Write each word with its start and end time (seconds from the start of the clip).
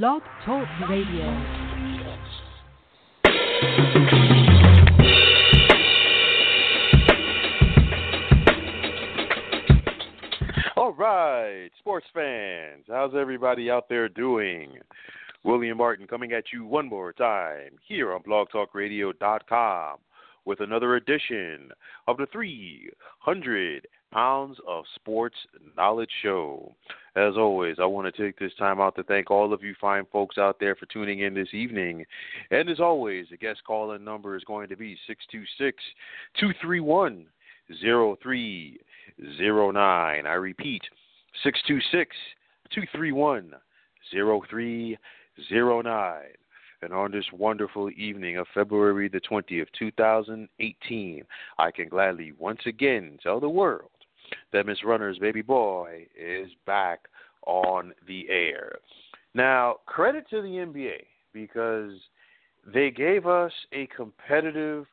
Blog 0.00 0.22
Talk 0.46 0.66
Radio. 0.88 1.26
All 10.78 10.92
right, 10.94 11.68
sports 11.78 12.06
fans, 12.14 12.84
how's 12.88 13.12
everybody 13.14 13.70
out 13.70 13.90
there 13.90 14.08
doing? 14.08 14.78
William 15.44 15.76
Martin 15.76 16.06
coming 16.06 16.32
at 16.32 16.44
you 16.54 16.64
one 16.64 16.88
more 16.88 17.12
time 17.12 17.72
here 17.86 18.14
on 18.14 18.22
blogtalkradio.com 18.22 19.98
with 20.46 20.60
another 20.60 20.96
edition 20.96 21.68
of 22.08 22.16
the 22.16 22.26
300 22.32 23.86
Pounds 24.12 24.58
of 24.68 24.84
Sports 24.94 25.34
Knowledge 25.76 26.12
Show. 26.22 26.72
As 27.16 27.36
always, 27.36 27.76
I 27.80 27.86
want 27.86 28.14
to 28.14 28.22
take 28.22 28.38
this 28.38 28.52
time 28.58 28.80
out 28.80 28.94
to 28.96 29.02
thank 29.02 29.30
all 29.30 29.52
of 29.52 29.62
you 29.62 29.74
fine 29.80 30.04
folks 30.12 30.38
out 30.38 30.58
there 30.60 30.76
for 30.76 30.86
tuning 30.86 31.20
in 31.20 31.34
this 31.34 31.52
evening. 31.52 32.06
And 32.50 32.70
as 32.70 32.80
always, 32.80 33.26
the 33.30 33.36
guest 33.36 33.60
call 33.66 33.92
in 33.92 34.02
number 34.04 34.34
is 34.36 34.44
going 34.44 34.68
to 34.68 34.76
be 34.76 34.96
626 35.06 35.82
231 36.38 37.26
0309. 37.80 40.26
I 40.26 40.34
repeat, 40.34 40.82
626 41.42 42.14
231 42.74 43.54
0309. 44.12 46.22
And 46.82 46.92
on 46.92 47.12
this 47.12 47.24
wonderful 47.32 47.88
evening 47.90 48.36
of 48.38 48.48
February 48.52 49.08
the 49.08 49.20
20th, 49.20 49.68
2018, 49.78 51.22
I 51.58 51.70
can 51.70 51.88
gladly 51.88 52.32
once 52.38 52.62
again 52.66 53.18
tell 53.22 53.38
the 53.38 53.48
world 53.48 53.90
that 54.52 54.66
Miss 54.66 54.84
Runner's 54.84 55.18
baby 55.18 55.42
boy 55.42 56.06
is 56.18 56.48
back 56.66 57.00
on 57.46 57.92
the 58.06 58.28
air. 58.28 58.78
Now, 59.34 59.76
credit 59.86 60.28
to 60.30 60.42
the 60.42 60.48
NBA 60.48 61.04
because 61.32 61.92
they 62.72 62.90
gave 62.90 63.26
us 63.26 63.52
a 63.72 63.88
competitive 63.94 64.86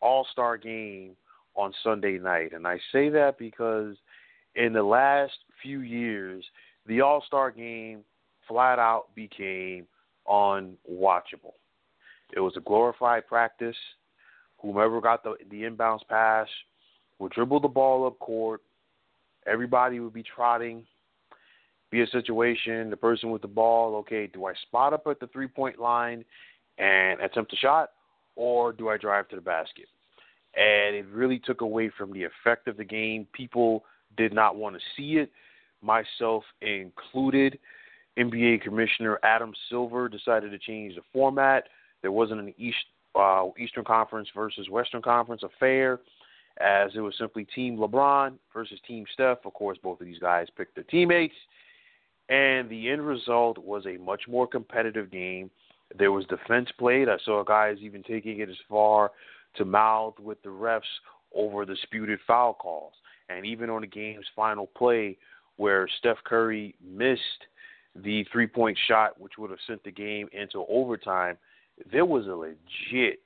All 0.00 0.26
Star 0.32 0.56
game 0.56 1.16
on 1.54 1.72
Sunday 1.82 2.18
night. 2.18 2.52
And 2.52 2.66
I 2.66 2.78
say 2.92 3.08
that 3.10 3.38
because 3.38 3.96
in 4.54 4.72
the 4.72 4.82
last 4.82 5.32
few 5.62 5.80
years, 5.80 6.44
the 6.86 7.00
All 7.00 7.22
Star 7.26 7.50
game 7.50 8.00
flat 8.48 8.78
out 8.78 9.06
became 9.14 9.86
unwatchable. 10.28 11.54
It 12.32 12.40
was 12.40 12.54
a 12.56 12.60
glorified 12.60 13.26
practice. 13.26 13.76
Whomever 14.58 15.00
got 15.00 15.24
the 15.24 15.34
the 15.50 15.62
inbounds 15.62 16.06
pass 16.08 16.48
would 17.18 17.32
dribble 17.32 17.60
the 17.60 17.68
ball 17.68 18.06
up 18.06 18.18
court. 18.18 18.60
Everybody 19.46 20.00
would 20.00 20.12
be 20.12 20.22
trotting. 20.22 20.84
Be 21.90 22.02
a 22.02 22.06
situation, 22.08 22.88
the 22.88 22.96
person 22.96 23.30
with 23.30 23.42
the 23.42 23.48
ball, 23.48 23.96
okay, 23.96 24.28
do 24.28 24.46
I 24.46 24.52
spot 24.62 24.92
up 24.92 25.06
at 25.08 25.18
the 25.18 25.26
three 25.28 25.48
point 25.48 25.80
line 25.80 26.24
and 26.78 27.20
attempt 27.20 27.52
a 27.52 27.56
shot, 27.56 27.90
or 28.36 28.72
do 28.72 28.88
I 28.88 28.96
drive 28.96 29.28
to 29.28 29.36
the 29.36 29.42
basket? 29.42 29.86
And 30.56 30.94
it 30.94 31.06
really 31.12 31.40
took 31.40 31.62
away 31.62 31.90
from 31.96 32.12
the 32.12 32.24
effect 32.24 32.68
of 32.68 32.76
the 32.76 32.84
game. 32.84 33.26
People 33.32 33.84
did 34.16 34.32
not 34.32 34.54
want 34.54 34.76
to 34.76 34.82
see 34.96 35.18
it, 35.18 35.32
myself 35.82 36.44
included. 36.62 37.58
NBA 38.18 38.62
Commissioner 38.62 39.18
Adam 39.22 39.52
Silver 39.68 40.08
decided 40.08 40.50
to 40.50 40.58
change 40.58 40.94
the 40.94 41.02
format. 41.12 41.64
There 42.02 42.12
wasn't 42.12 42.40
an 42.40 42.54
East 42.56 42.76
uh, 43.18 43.46
Eastern 43.58 43.84
Conference 43.84 44.28
versus 44.34 44.68
Western 44.68 45.02
Conference 45.02 45.42
affair, 45.42 45.98
as 46.58 46.90
it 46.94 47.00
was 47.00 47.14
simply 47.18 47.44
Team 47.44 47.76
LeBron 47.76 48.34
versus 48.52 48.78
Team 48.86 49.04
Steph. 49.12 49.38
Of 49.44 49.54
course, 49.54 49.78
both 49.82 50.00
of 50.00 50.06
these 50.06 50.18
guys 50.18 50.48
picked 50.56 50.74
their 50.74 50.84
teammates, 50.84 51.34
and 52.28 52.68
the 52.68 52.88
end 52.90 53.06
result 53.06 53.58
was 53.58 53.86
a 53.86 53.98
much 53.98 54.22
more 54.28 54.46
competitive 54.46 55.10
game. 55.10 55.50
There 55.98 56.12
was 56.12 56.24
defense 56.26 56.68
played. 56.78 57.08
I 57.08 57.16
saw 57.24 57.42
guys 57.42 57.78
even 57.80 58.02
taking 58.02 58.40
it 58.40 58.48
as 58.48 58.56
far 58.68 59.10
to 59.56 59.64
mouth 59.64 60.18
with 60.20 60.40
the 60.42 60.48
refs 60.48 60.82
over 61.34 61.64
disputed 61.64 62.20
foul 62.26 62.54
calls. 62.54 62.92
And 63.28 63.46
even 63.46 63.70
on 63.70 63.80
the 63.80 63.86
game's 63.86 64.26
final 64.34 64.66
play, 64.66 65.16
where 65.56 65.88
Steph 65.98 66.18
Curry 66.24 66.74
missed 66.84 67.20
the 67.96 68.24
three 68.32 68.46
point 68.46 68.78
shot, 68.88 69.20
which 69.20 69.32
would 69.38 69.50
have 69.50 69.58
sent 69.66 69.82
the 69.84 69.90
game 69.90 70.28
into 70.32 70.64
overtime, 70.68 71.36
there 71.90 72.04
was 72.04 72.26
a 72.26 72.34
legit 72.34 73.20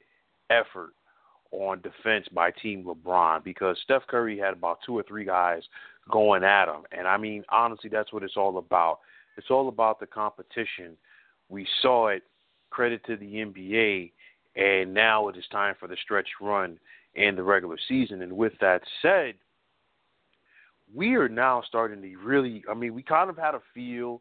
effort 0.51 0.95
on 1.63 1.81
defense 1.81 2.27
by 2.33 2.51
Team 2.51 2.85
LeBron 2.85 3.45
because 3.45 3.77
Steph 3.85 4.07
Curry 4.09 4.39
had 4.39 4.53
about 4.53 4.79
two 4.85 4.97
or 4.97 5.03
three 5.03 5.25
guys 5.25 5.63
going 6.11 6.45
at 6.45 6.69
him. 6.69 6.83
And 6.93 7.07
I 7.07 7.17
mean, 7.17 7.45
honestly, 7.51 7.91
that's 7.91 8.13
what 8.13 8.23
it's 8.23 8.37
all 8.37 8.59
about. 8.59 9.01
It's 9.37 9.51
all 9.51 9.69
about 9.69 10.01
the 10.01 10.07
competition. 10.07 10.97
We 11.49 11.67
saw 11.83 12.09
it, 12.09 12.23
credit 12.71 13.05
to 13.07 13.17
the 13.17 13.27
NBA, 13.27 14.13
and 14.57 14.95
now 14.95 15.29
it 15.29 15.37
is 15.37 15.45
time 15.51 15.75
for 15.79 15.89
the 15.89 15.97
stretch 16.03 16.29
run 16.41 16.79
in 17.15 17.37
the 17.37 17.43
regular 17.43 17.77
season. 17.89 18.23
And 18.23 18.37
with 18.37 18.53
that 18.61 18.83
said, 19.03 19.35
we 20.95 21.15
are 21.15 21.29
now 21.29 21.63
starting 21.67 22.03
to 22.03 22.17
really, 22.19 22.65
I 22.71 22.75
mean, 22.75 22.95
we 22.95 23.03
kind 23.03 23.31
of 23.31 23.37
had 23.37 23.55
a 23.55 23.63
feel 23.73 24.21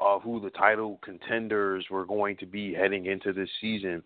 of 0.00 0.22
who 0.22 0.40
the 0.40 0.50
title 0.50 0.98
contenders 1.02 1.86
were 1.90 2.04
going 2.04 2.36
to 2.38 2.46
be 2.46 2.74
heading 2.74 3.06
into 3.06 3.32
this 3.32 3.48
season. 3.60 4.02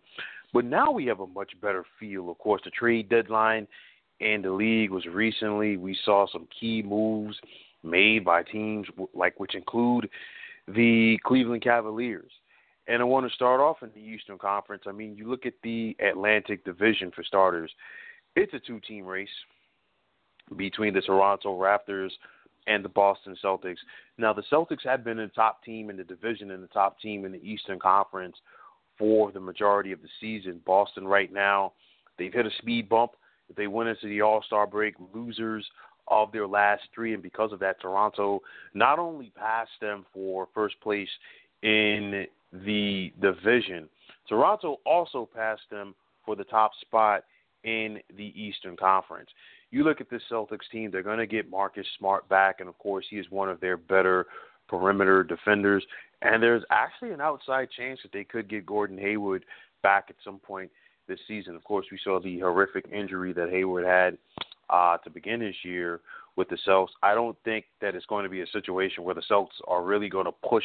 But 0.52 0.64
now 0.64 0.90
we 0.90 1.06
have 1.06 1.20
a 1.20 1.26
much 1.26 1.52
better 1.60 1.84
feel. 1.98 2.30
Of 2.30 2.38
course, 2.38 2.62
the 2.64 2.70
trade 2.70 3.08
deadline 3.08 3.66
and 4.20 4.44
the 4.44 4.50
league 4.50 4.90
was 4.90 5.06
recently. 5.06 5.76
We 5.76 5.96
saw 6.04 6.26
some 6.32 6.48
key 6.58 6.82
moves 6.82 7.36
made 7.82 8.24
by 8.24 8.42
teams 8.42 8.86
like 9.14 9.38
which 9.38 9.54
include 9.54 10.08
the 10.68 11.18
Cleveland 11.24 11.62
Cavaliers. 11.62 12.30
And 12.88 13.02
I 13.02 13.04
want 13.04 13.28
to 13.28 13.34
start 13.34 13.60
off 13.60 13.82
in 13.82 13.90
the 13.94 14.00
Eastern 14.00 14.38
Conference. 14.38 14.84
I 14.86 14.92
mean, 14.92 15.16
you 15.16 15.28
look 15.28 15.44
at 15.44 15.54
the 15.62 15.96
Atlantic 16.00 16.64
Division 16.64 17.10
for 17.14 17.24
starters. 17.24 17.70
It's 18.36 18.54
a 18.54 18.60
two-team 18.60 19.04
race 19.04 19.28
between 20.56 20.94
the 20.94 21.00
Toronto 21.00 21.58
Raptors 21.58 22.10
and 22.68 22.84
the 22.84 22.88
Boston 22.88 23.36
Celtics. 23.42 23.78
Now, 24.18 24.32
the 24.32 24.42
Celtics 24.52 24.84
have 24.84 25.04
been 25.04 25.16
the 25.16 25.28
top 25.28 25.64
team 25.64 25.90
in 25.90 25.96
the 25.96 26.04
division 26.04 26.50
and 26.52 26.62
the 26.62 26.68
top 26.68 27.00
team 27.00 27.24
in 27.24 27.32
the 27.32 27.44
Eastern 27.44 27.78
Conference 27.78 28.36
for 28.98 29.32
the 29.32 29.40
majority 29.40 29.92
of 29.92 30.02
the 30.02 30.08
season. 30.20 30.60
Boston, 30.66 31.06
right 31.06 31.32
now, 31.32 31.72
they've 32.18 32.32
hit 32.32 32.46
a 32.46 32.50
speed 32.58 32.88
bump. 32.88 33.12
They 33.56 33.66
went 33.66 33.88
into 33.88 34.06
the 34.06 34.22
All 34.22 34.42
Star 34.42 34.66
break 34.66 34.94
losers 35.14 35.66
of 36.08 36.32
their 36.32 36.46
last 36.46 36.82
three, 36.94 37.14
and 37.14 37.22
because 37.22 37.52
of 37.52 37.58
that, 37.60 37.80
Toronto 37.80 38.40
not 38.74 38.98
only 38.98 39.32
passed 39.36 39.70
them 39.80 40.06
for 40.12 40.48
first 40.54 40.80
place 40.80 41.08
in 41.62 42.26
the 42.52 43.12
division, 43.20 43.88
Toronto 44.28 44.78
also 44.84 45.28
passed 45.34 45.68
them 45.70 45.94
for 46.24 46.36
the 46.36 46.44
top 46.44 46.72
spot 46.80 47.24
in 47.64 47.98
the 48.16 48.32
Eastern 48.40 48.76
Conference 48.76 49.30
you 49.70 49.84
look 49.84 50.00
at 50.00 50.10
this 50.10 50.22
Celtics 50.30 50.68
team, 50.70 50.90
they're 50.90 51.02
going 51.02 51.18
to 51.18 51.26
get 51.26 51.50
Marcus 51.50 51.86
Smart 51.98 52.28
back, 52.28 52.60
and 52.60 52.68
of 52.68 52.78
course, 52.78 53.04
he 53.10 53.16
is 53.16 53.26
one 53.30 53.48
of 53.48 53.60
their 53.60 53.76
better 53.76 54.26
perimeter 54.68 55.22
defenders. 55.22 55.84
And 56.22 56.42
there's 56.42 56.62
actually 56.70 57.10
an 57.10 57.20
outside 57.20 57.68
chance 57.76 58.00
that 58.02 58.12
they 58.12 58.24
could 58.24 58.48
get 58.48 58.66
Gordon 58.66 58.98
Hayward 58.98 59.44
back 59.82 60.06
at 60.08 60.16
some 60.24 60.38
point 60.38 60.70
this 61.08 61.20
season. 61.28 61.54
Of 61.54 61.64
course, 61.64 61.86
we 61.90 61.98
saw 62.02 62.20
the 62.20 62.40
horrific 62.40 62.86
injury 62.92 63.32
that 63.34 63.50
Hayward 63.50 63.84
had 63.84 64.18
uh, 64.70 64.98
to 64.98 65.10
begin 65.10 65.40
this 65.40 65.56
year 65.62 66.00
with 66.36 66.48
the 66.48 66.58
Celtics. 66.66 66.88
I 67.02 67.14
don't 67.14 67.36
think 67.44 67.66
that 67.80 67.94
it's 67.94 68.06
going 68.06 68.24
to 68.24 68.30
be 68.30 68.40
a 68.42 68.46
situation 68.48 69.04
where 69.04 69.14
the 69.14 69.22
Celtics 69.30 69.60
are 69.66 69.82
really 69.82 70.08
going 70.08 70.26
to 70.26 70.32
push 70.48 70.64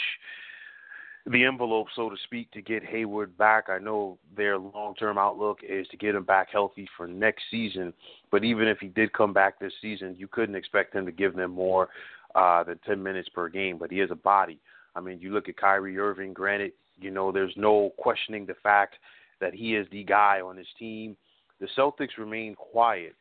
the 1.28 1.45
envelope, 1.45 1.88
so 1.95 2.09
to 2.09 2.16
speak, 2.23 2.50
to 2.51 2.62
get 2.62 2.83
Hayward 2.83 3.38
back. 3.38 3.69
I 3.69 3.78
know 3.78 4.18
their 4.35 4.57
long 4.57 4.95
term 4.95 5.18
outlook 5.18 5.59
is 5.68 5.88
to 5.89 5.97
get 5.97 6.16
him 6.16 6.23
back 6.23 6.47
healthy 6.51 6.88
for 6.97 7.07
next 7.07 7.44
season. 7.51 7.94
But 8.31 8.44
even 8.44 8.68
if 8.68 8.79
he 8.79 8.88
did 8.88 9.13
come 9.13 9.31
back 9.31 9.59
this 9.59 9.73
season, 9.81 10.16
you 10.18 10.28
couldn't 10.28 10.56
expect 10.56 10.95
him 10.95 11.06
to 11.06 11.12
give 11.12 11.35
them 11.35 11.51
more 11.51 11.89
uh, 12.36 12.64
than 12.64 12.80
10 12.86 13.02
minutes 13.02 13.30
per 13.30 13.50
game. 13.50 13.78
But 13.78 13.92
he 13.92 14.02
is 14.02 14.12
a 14.12 14.16
body. 14.16 14.59
I 14.96 15.02
mean, 15.02 15.19
you 15.19 15.34
look 15.34 15.50
at 15.50 15.58
Kyrie 15.58 15.97
Irving, 15.97 16.34
granted, 16.34 16.74
you 17.00 17.12
know, 17.12 17.31
there's 17.31 17.54
no 17.56 17.92
questioning 17.98 18.45
the 18.45 18.56
fact 18.62 18.95
that 19.39 19.54
he 19.54 19.75
is 19.75 19.88
the 19.92 20.04
guy 20.04 20.42
on 20.42 20.57
his 20.57 20.68
team. 20.78 21.16
The 21.60 21.68
Celtics 21.78 22.18
remain 22.18 22.56
quiet 22.56 23.16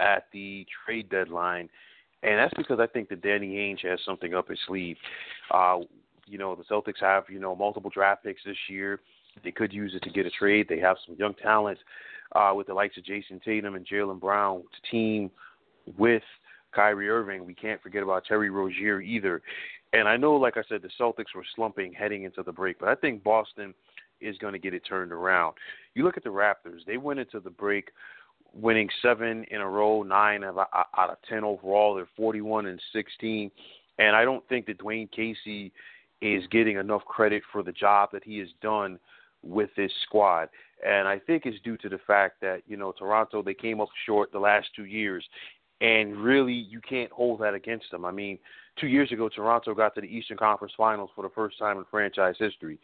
at 0.00 0.26
the 0.32 0.66
trade 0.84 1.08
deadline. 1.10 1.68
And 2.22 2.38
that's 2.38 2.54
because 2.56 2.78
I 2.80 2.86
think 2.86 3.08
that 3.08 3.22
Danny 3.22 3.54
Ainge 3.56 3.88
has 3.88 3.98
something 4.04 4.34
up 4.34 4.48
his 4.48 4.58
sleeve. 4.66 4.96
Uh, 5.50 5.80
you 6.26 6.38
know, 6.38 6.54
the 6.54 6.64
Celtics 6.64 7.00
have, 7.00 7.24
you 7.28 7.40
know, 7.40 7.54
multiple 7.54 7.90
draft 7.92 8.24
picks 8.24 8.42
this 8.44 8.56
year. 8.68 9.00
They 9.42 9.50
could 9.50 9.72
use 9.72 9.94
it 9.94 10.02
to 10.02 10.10
get 10.10 10.26
a 10.26 10.30
trade. 10.30 10.66
They 10.68 10.78
have 10.78 10.96
some 11.06 11.16
young 11.18 11.34
talent 11.34 11.78
uh, 12.34 12.52
with 12.54 12.66
the 12.68 12.74
likes 12.74 12.96
of 12.96 13.04
Jayson 13.04 13.40
Tatum 13.44 13.74
and 13.74 13.86
Jaylen 13.86 14.20
Brown 14.20 14.62
to 14.62 14.90
team 14.90 15.30
with 15.98 16.22
Kyrie 16.72 17.08
Irving. 17.08 17.44
We 17.44 17.54
can't 17.54 17.82
forget 17.82 18.02
about 18.02 18.24
Terry 18.24 18.50
Rozier 18.50 19.00
either. 19.00 19.42
And 19.92 20.08
I 20.08 20.16
know, 20.16 20.34
like 20.34 20.56
I 20.56 20.62
said, 20.68 20.82
the 20.82 20.90
Celtics 20.98 21.34
were 21.34 21.44
slumping 21.54 21.92
heading 21.92 22.24
into 22.24 22.42
the 22.42 22.52
break, 22.52 22.78
but 22.78 22.88
I 22.88 22.94
think 22.94 23.22
Boston 23.22 23.74
is 24.20 24.38
going 24.38 24.52
to 24.52 24.58
get 24.58 24.74
it 24.74 24.82
turned 24.88 25.12
around. 25.12 25.54
You 25.94 26.04
look 26.04 26.16
at 26.16 26.24
the 26.24 26.30
Raptors; 26.30 26.84
they 26.86 26.96
went 26.96 27.20
into 27.20 27.40
the 27.40 27.50
break 27.50 27.90
winning 28.54 28.88
seven 29.00 29.44
in 29.50 29.60
a 29.60 29.68
row, 29.68 30.02
nine 30.02 30.44
out 30.44 30.68
of 30.96 31.16
ten 31.28 31.44
overall. 31.44 31.94
They're 31.94 32.08
41 32.16 32.66
and 32.66 32.80
16, 32.92 33.50
and 33.98 34.16
I 34.16 34.24
don't 34.24 34.46
think 34.48 34.66
that 34.66 34.78
Dwane 34.78 35.10
Casey 35.10 35.72
is 36.20 36.44
getting 36.50 36.76
enough 36.76 37.04
credit 37.04 37.42
for 37.50 37.62
the 37.62 37.72
job 37.72 38.10
that 38.12 38.24
he 38.24 38.38
has 38.38 38.48
done 38.62 38.98
with 39.42 39.70
this 39.76 39.90
squad. 40.04 40.48
And 40.86 41.08
I 41.08 41.18
think 41.18 41.46
it's 41.46 41.60
due 41.62 41.76
to 41.78 41.88
the 41.88 41.98
fact 42.06 42.40
that, 42.42 42.62
you 42.66 42.76
know, 42.76 42.92
Toronto, 42.92 43.42
they 43.42 43.54
came 43.54 43.80
up 43.80 43.88
short 44.06 44.32
the 44.32 44.38
last 44.38 44.68
two 44.74 44.84
years. 44.84 45.24
And 45.82 46.16
really, 46.16 46.54
you 46.54 46.80
can't 46.80 47.10
hold 47.10 47.40
that 47.40 47.54
against 47.54 47.90
them. 47.90 48.04
I 48.04 48.12
mean, 48.12 48.38
two 48.80 48.86
years 48.86 49.10
ago, 49.10 49.28
Toronto 49.28 49.74
got 49.74 49.96
to 49.96 50.00
the 50.00 50.06
Eastern 50.06 50.36
Conference 50.36 50.72
Finals 50.76 51.10
for 51.14 51.22
the 51.22 51.34
first 51.34 51.58
time 51.58 51.76
in 51.76 51.84
franchise 51.90 52.36
history. 52.38 52.78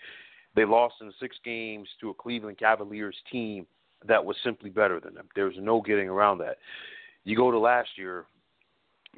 They 0.57 0.65
lost 0.65 0.97
in 1.01 1.13
six 1.21 1.37
games 1.45 1.89
to 2.01 2.11
a 2.11 2.15
Cleveland 2.15 2.59
Cavaliers 2.59 3.15
team 3.31 3.67
that 4.09 4.25
was 4.25 4.37
simply 4.43 4.69
better 4.69 4.99
than 4.99 5.15
them. 5.15 5.29
There's 5.37 5.55
no 5.61 5.81
getting 5.81 6.09
around 6.09 6.39
that. 6.39 6.57
You 7.23 7.37
go 7.37 7.53
to 7.53 7.59
last 7.59 7.91
year, 7.97 8.25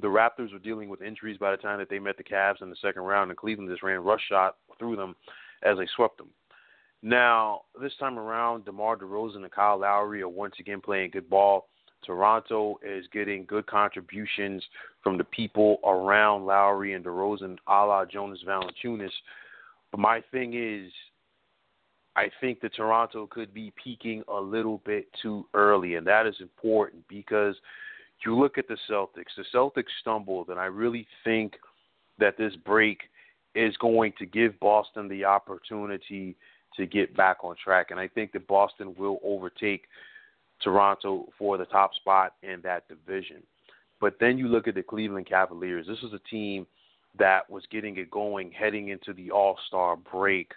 the 0.03 0.09
Raptors 0.09 0.53
were 0.53 0.59
dealing 0.59 0.91
with 0.91 1.01
injuries 1.01 1.39
by 1.39 1.51
the 1.51 1.57
time 1.57 1.79
that 1.79 1.89
they 1.89 1.99
met 1.99 2.19
the 2.19 2.25
Cavs 2.25 2.61
in 2.61 2.69
the 2.69 2.77
second 2.83 3.03
round, 3.03 3.31
and 3.31 3.39
Cleveland 3.39 3.71
just 3.71 3.83
ran 3.83 4.01
rush 4.01 4.23
shot 4.29 4.57
through 4.79 4.97
them 4.97 5.17
as 5.63 5.79
they 5.79 5.87
swept 5.97 6.19
them. 6.19 6.29
Now, 7.03 7.63
this 7.81 7.97
time 7.99 8.19
around, 8.19 8.67
DeMar 8.67 8.99
DeRozan 8.99 9.37
and 9.37 9.51
Kyle 9.51 9.79
Lowry 9.79 10.21
are 10.21 10.29
once 10.29 10.55
again 10.61 10.83
playing 10.83 11.13
good 11.13 11.31
ball. 11.31 11.69
Toronto 12.05 12.79
is 12.83 13.05
getting 13.13 13.45
good 13.45 13.67
contributions 13.67 14.63
from 15.03 15.19
the 15.19 15.25
people 15.25 15.79
around 15.85 16.47
Lowry 16.47 16.95
and 16.95 17.05
DeRozan, 17.05 17.59
a 17.67 17.87
la 17.87 18.05
Jonas 18.05 18.41
Valanciunas. 18.47 19.11
But 19.91 20.01
my 20.01 20.23
thing 20.31 20.55
is, 20.55 20.91
I 22.17 22.31
think 22.41 22.61
that 22.61 22.75
Toronto 22.75 23.27
could 23.27 23.55
be 23.55 23.73
peaking 23.83 24.23
a 24.29 24.41
little 24.41 24.79
bit 24.85 25.07
too 25.23 25.47
early, 25.55 25.95
and 25.95 26.07
that 26.07 26.27
is 26.27 26.35
important 26.41 27.07
because 27.09 27.55
you 28.25 28.39
look 28.39 28.59
at 28.59 28.69
the 28.69 28.77
Celtics. 28.91 29.37
The 29.37 29.45
Celtics 29.55 29.85
stumbled, 30.01 30.49
and 30.49 30.59
I 30.59 30.67
really 30.67 31.07
think 31.25 31.55
that 32.19 32.37
this 32.37 32.55
break 32.67 32.99
is 33.55 33.77
going 33.79 34.13
to 34.19 34.27
give 34.27 34.59
Boston 34.61 35.09
the 35.09 35.25
opportunity 35.25 36.37
to 36.77 36.87
get 36.87 37.17
back 37.17 37.39
on 37.43 37.57
track. 37.63 37.91
And 37.91 37.99
I 37.99 38.09
think 38.09 38.33
that 38.33 38.47
Boston 38.47 38.95
will 38.97 39.19
overtake 39.25 39.85
Toronto 40.63 41.29
for 41.39 41.57
the 41.59 41.65
top 41.67 41.95
spot 41.95 42.35
in 42.43 42.61
that 42.63 42.89
division. 42.89 43.43
But 44.01 44.17
then 44.19 44.39
you 44.39 44.49
look 44.49 44.67
at 44.69 44.75
the 44.75 44.83
Cleveland 44.83 45.27
Cavaliers. 45.27 45.87
This 45.87 45.99
is 45.99 46.13
a 46.13 46.29
team 46.31 46.67
that 47.19 47.49
was 47.51 47.65
getting 47.71 47.97
it 47.97 48.11
going 48.11 48.53
heading 48.53 48.89
into 48.89 49.13
the 49.13 49.31
All 49.31 49.59
Star 49.69 49.97
break. 49.97 50.53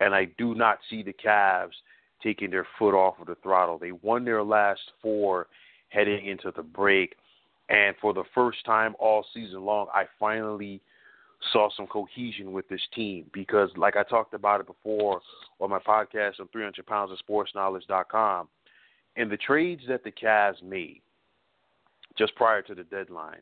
And 0.00 0.14
I 0.14 0.26
do 0.38 0.54
not 0.54 0.78
see 0.90 1.02
the 1.02 1.12
Cavs 1.12 1.72
taking 2.22 2.50
their 2.50 2.66
foot 2.78 2.94
off 2.94 3.20
of 3.20 3.26
the 3.26 3.36
throttle. 3.42 3.78
They 3.78 3.92
won 3.92 4.24
their 4.24 4.42
last 4.42 4.80
four 5.02 5.46
heading 5.90 6.26
into 6.26 6.52
the 6.54 6.62
break. 6.62 7.14
And 7.68 7.94
for 8.00 8.12
the 8.12 8.24
first 8.34 8.64
time 8.64 8.94
all 8.98 9.24
season 9.32 9.64
long, 9.64 9.86
I 9.94 10.04
finally 10.18 10.80
saw 11.52 11.68
some 11.76 11.86
cohesion 11.86 12.52
with 12.52 12.68
this 12.68 12.80
team 12.94 13.26
because, 13.32 13.70
like 13.76 13.96
I 13.96 14.02
talked 14.02 14.34
about 14.34 14.60
it 14.60 14.66
before 14.66 15.20
on 15.60 15.70
my 15.70 15.78
podcast 15.78 16.40
on 16.40 16.48
300 16.48 16.86
pounds 16.86 17.12
of 17.12 17.18
sports 17.18 17.52
knowledge.com, 17.54 18.48
in 19.16 19.28
the 19.28 19.36
trades 19.36 19.82
that 19.88 20.04
the 20.04 20.10
Cavs 20.10 20.62
made 20.62 21.02
just 22.16 22.34
prior 22.34 22.62
to 22.62 22.74
the 22.74 22.84
deadline, 22.84 23.40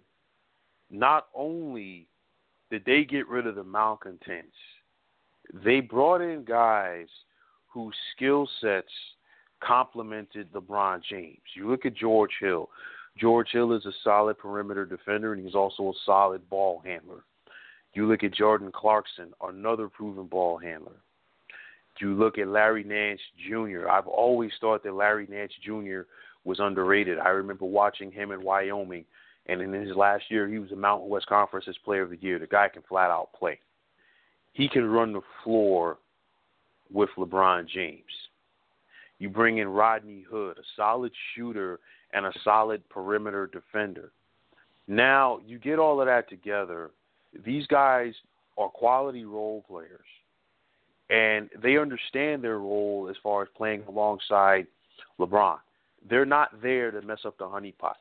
not 0.90 1.28
only 1.34 2.06
did 2.70 2.84
they 2.84 3.04
get 3.04 3.28
rid 3.28 3.46
of 3.46 3.54
the 3.54 3.64
malcontents, 3.64 4.56
they 5.64 5.80
brought 5.80 6.20
in 6.20 6.44
guys 6.44 7.08
whose 7.68 7.94
skill 8.14 8.48
sets 8.60 8.92
complemented 9.60 10.52
LeBron 10.52 11.00
James. 11.08 11.40
You 11.54 11.70
look 11.70 11.86
at 11.86 11.94
George 11.94 12.32
Hill. 12.40 12.68
George 13.18 13.48
Hill 13.52 13.72
is 13.74 13.84
a 13.86 13.92
solid 14.02 14.38
perimeter 14.38 14.84
defender, 14.84 15.32
and 15.32 15.44
he's 15.44 15.54
also 15.54 15.90
a 15.90 16.00
solid 16.04 16.48
ball 16.48 16.82
handler. 16.84 17.24
You 17.94 18.06
look 18.06 18.24
at 18.24 18.34
Jordan 18.34 18.72
Clarkson, 18.74 19.32
another 19.42 19.88
proven 19.88 20.26
ball 20.26 20.56
handler. 20.56 20.96
You 22.00 22.14
look 22.14 22.38
at 22.38 22.48
Larry 22.48 22.84
Nance 22.84 23.20
Jr. 23.48 23.88
I've 23.88 24.06
always 24.06 24.50
thought 24.60 24.82
that 24.82 24.94
Larry 24.94 25.26
Nance 25.30 25.52
Jr. 25.64 26.00
was 26.44 26.58
underrated. 26.58 27.18
I 27.18 27.28
remember 27.28 27.64
watching 27.64 28.10
him 28.10 28.32
in 28.32 28.42
Wyoming, 28.42 29.04
and 29.46 29.60
in 29.60 29.72
his 29.72 29.94
last 29.96 30.24
year, 30.28 30.48
he 30.48 30.58
was 30.58 30.72
a 30.72 30.76
Mountain 30.76 31.08
West 31.08 31.26
Conference's 31.26 31.78
Player 31.84 32.02
of 32.02 32.10
the 32.10 32.18
Year. 32.20 32.38
The 32.38 32.46
guy 32.46 32.68
can 32.68 32.82
flat 32.88 33.10
out 33.10 33.30
play. 33.38 33.60
He 34.52 34.68
can 34.68 34.86
run 34.86 35.12
the 35.12 35.20
floor 35.44 35.98
with 36.92 37.10
LeBron 37.16 37.68
James. 37.68 38.02
You 39.18 39.28
bring 39.28 39.58
in 39.58 39.68
Rodney 39.68 40.24
Hood, 40.28 40.58
a 40.58 40.62
solid 40.76 41.12
shooter 41.34 41.78
and 42.12 42.26
a 42.26 42.32
solid 42.42 42.86
perimeter 42.88 43.46
defender. 43.46 44.10
Now 44.88 45.40
you 45.46 45.58
get 45.58 45.78
all 45.78 46.00
of 46.00 46.06
that 46.06 46.28
together 46.28 46.90
these 47.44 47.66
guys 47.66 48.14
are 48.58 48.68
quality 48.68 49.24
role 49.24 49.64
players, 49.66 50.00
and 51.12 51.50
they 51.62 51.76
understand 51.76 52.42
their 52.42 52.58
role 52.58 53.08
as 53.10 53.16
far 53.22 53.42
as 53.42 53.48
playing 53.56 53.82
alongside 53.88 54.66
LeBron. 55.20 55.58
They're 56.08 56.24
not 56.24 56.62
there 56.62 56.90
to 56.90 57.02
mess 57.02 57.20
up 57.24 57.38
the 57.38 57.44
honeypot. 57.44 57.94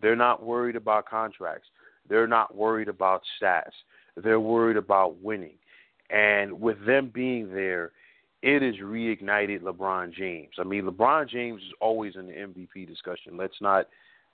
They're 0.00 0.16
not 0.16 0.44
worried 0.44 0.76
about 0.76 1.08
contracts. 1.08 1.68
They're 2.08 2.28
not 2.28 2.54
worried 2.54 2.88
about 2.88 3.22
stats. 3.40 3.72
They're 4.16 4.40
worried 4.40 4.76
about 4.76 5.20
winning. 5.20 5.56
And 6.10 6.60
with 6.60 6.84
them 6.86 7.10
being 7.12 7.52
there, 7.52 7.92
it 8.42 8.62
has 8.62 8.76
reignited 8.76 9.62
LeBron 9.62 10.14
James. 10.14 10.52
I 10.58 10.62
mean, 10.62 10.84
LeBron 10.84 11.28
James 11.28 11.60
is 11.62 11.72
always 11.80 12.14
in 12.14 12.26
the 12.26 12.32
MVP 12.32 12.86
discussion. 12.86 13.36
Let's 13.36 13.60
not 13.60 13.88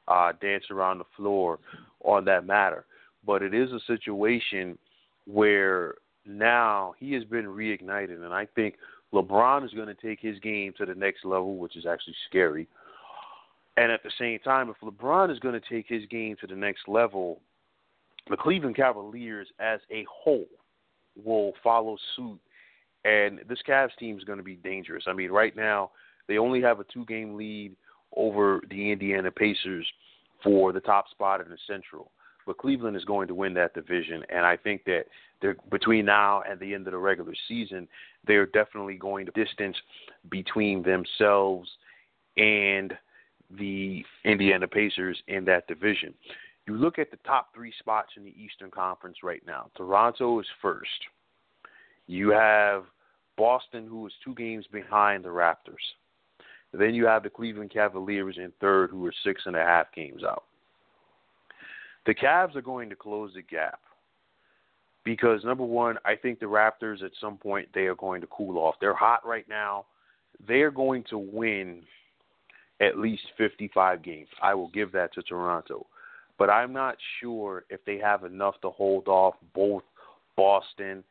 uh, 0.08 0.32
dance 0.40 0.64
around 0.70 0.98
the 0.98 1.04
floor 1.16 1.58
on 2.02 2.24
that 2.26 2.46
matter 2.46 2.84
but 3.26 3.42
it 3.42 3.54
is 3.54 3.70
a 3.72 3.80
situation 3.86 4.78
where 5.26 5.94
now 6.26 6.94
he 6.98 7.12
has 7.12 7.24
been 7.24 7.46
reignited, 7.46 8.24
and 8.24 8.32
I 8.32 8.46
think 8.54 8.76
LeBron 9.12 9.64
is 9.64 9.72
going 9.72 9.88
to 9.88 9.94
take 9.94 10.20
his 10.20 10.38
game 10.40 10.72
to 10.78 10.86
the 10.86 10.94
next 10.94 11.24
level, 11.24 11.56
which 11.56 11.76
is 11.76 11.86
actually 11.86 12.16
scary. 12.28 12.66
And 13.76 13.90
at 13.90 14.02
the 14.02 14.10
same 14.18 14.38
time, 14.40 14.70
if 14.70 14.76
LeBron 14.82 15.32
is 15.32 15.38
going 15.38 15.60
to 15.60 15.68
take 15.68 15.86
his 15.88 16.06
game 16.06 16.36
to 16.40 16.46
the 16.46 16.54
next 16.54 16.88
level, 16.88 17.40
the 18.30 18.36
Cleveland 18.36 18.76
Cavaliers 18.76 19.48
as 19.58 19.80
a 19.90 20.04
whole 20.10 20.46
will 21.22 21.52
follow 21.62 21.96
suit, 22.16 22.38
and 23.04 23.40
this 23.48 23.58
Cavs 23.68 23.94
team 23.98 24.16
is 24.16 24.24
going 24.24 24.38
to 24.38 24.44
be 24.44 24.56
dangerous. 24.56 25.04
I 25.06 25.12
mean, 25.12 25.30
right 25.30 25.54
now 25.54 25.90
they 26.26 26.38
only 26.38 26.62
have 26.62 26.80
a 26.80 26.84
two-game 26.84 27.36
lead 27.36 27.76
over 28.16 28.62
the 28.70 28.92
Indiana 28.92 29.30
Pacers 29.30 29.86
for 30.42 30.72
the 30.72 30.80
top 30.80 31.10
spot 31.10 31.40
in 31.40 31.48
the 31.48 31.58
Central. 31.66 32.10
But 32.46 32.58
Cleveland 32.58 32.96
is 32.96 33.04
going 33.04 33.28
to 33.28 33.34
win 33.34 33.54
that 33.54 33.74
division, 33.74 34.22
and 34.28 34.44
I 34.44 34.56
think 34.56 34.84
that 34.84 35.04
they're 35.40 35.56
between 35.70 36.04
now 36.04 36.42
and 36.48 36.58
the 36.60 36.74
end 36.74 36.86
of 36.86 36.92
the 36.92 36.98
regular 36.98 37.34
season, 37.48 37.88
they're 38.26 38.46
definitely 38.46 38.96
going 38.96 39.26
to 39.26 39.32
distance 39.32 39.76
between 40.30 40.82
themselves 40.82 41.68
and 42.36 42.92
the 43.50 44.04
Indiana 44.24 44.66
Pacers 44.66 45.22
in 45.28 45.44
that 45.46 45.66
division. 45.66 46.14
You 46.66 46.74
look 46.74 46.98
at 46.98 47.10
the 47.10 47.18
top 47.26 47.54
three 47.54 47.72
spots 47.78 48.12
in 48.16 48.24
the 48.24 48.34
Eastern 48.42 48.70
Conference 48.70 49.18
right 49.22 49.42
now. 49.46 49.70
Toronto 49.76 50.40
is 50.40 50.46
first. 50.62 50.88
You 52.06 52.30
have 52.30 52.84
Boston, 53.36 53.86
who 53.86 54.06
is 54.06 54.12
two 54.24 54.34
games 54.34 54.66
behind 54.72 55.24
the 55.24 55.28
Raptors. 55.28 55.74
Then 56.72 56.94
you 56.94 57.06
have 57.06 57.22
the 57.22 57.30
Cleveland 57.30 57.70
Cavaliers 57.70 58.36
in 58.38 58.52
third, 58.60 58.90
who 58.90 59.06
are 59.06 59.14
six 59.22 59.42
and 59.46 59.56
a 59.56 59.60
half 59.60 59.92
games 59.94 60.24
out. 60.24 60.44
The 62.06 62.14
Cavs 62.14 62.56
are 62.56 62.62
going 62.62 62.90
to 62.90 62.96
close 62.96 63.32
the 63.34 63.42
gap 63.42 63.80
because 65.04 65.44
number 65.44 65.64
one, 65.64 65.96
I 66.04 66.16
think 66.16 66.40
the 66.40 66.46
Raptors 66.46 67.02
at 67.02 67.12
some 67.20 67.36
point 67.36 67.68
they 67.74 67.86
are 67.86 67.94
going 67.94 68.20
to 68.20 68.26
cool 68.26 68.58
off. 68.58 68.76
They're 68.80 68.94
hot 68.94 69.26
right 69.26 69.48
now. 69.48 69.86
They 70.46 70.62
are 70.62 70.70
going 70.70 71.04
to 71.10 71.18
win 71.18 71.82
at 72.80 72.98
least 72.98 73.22
55 73.38 74.02
games. 74.02 74.28
I 74.42 74.54
will 74.54 74.68
give 74.68 74.92
that 74.92 75.14
to 75.14 75.22
Toronto. 75.22 75.86
But 76.38 76.50
I'm 76.50 76.72
not 76.72 76.96
sure 77.20 77.64
if 77.70 77.84
they 77.84 77.98
have 77.98 78.24
enough 78.24 78.60
to 78.62 78.70
hold 78.70 79.06
off 79.06 79.34
both 79.54 79.84
Boston 80.36 81.04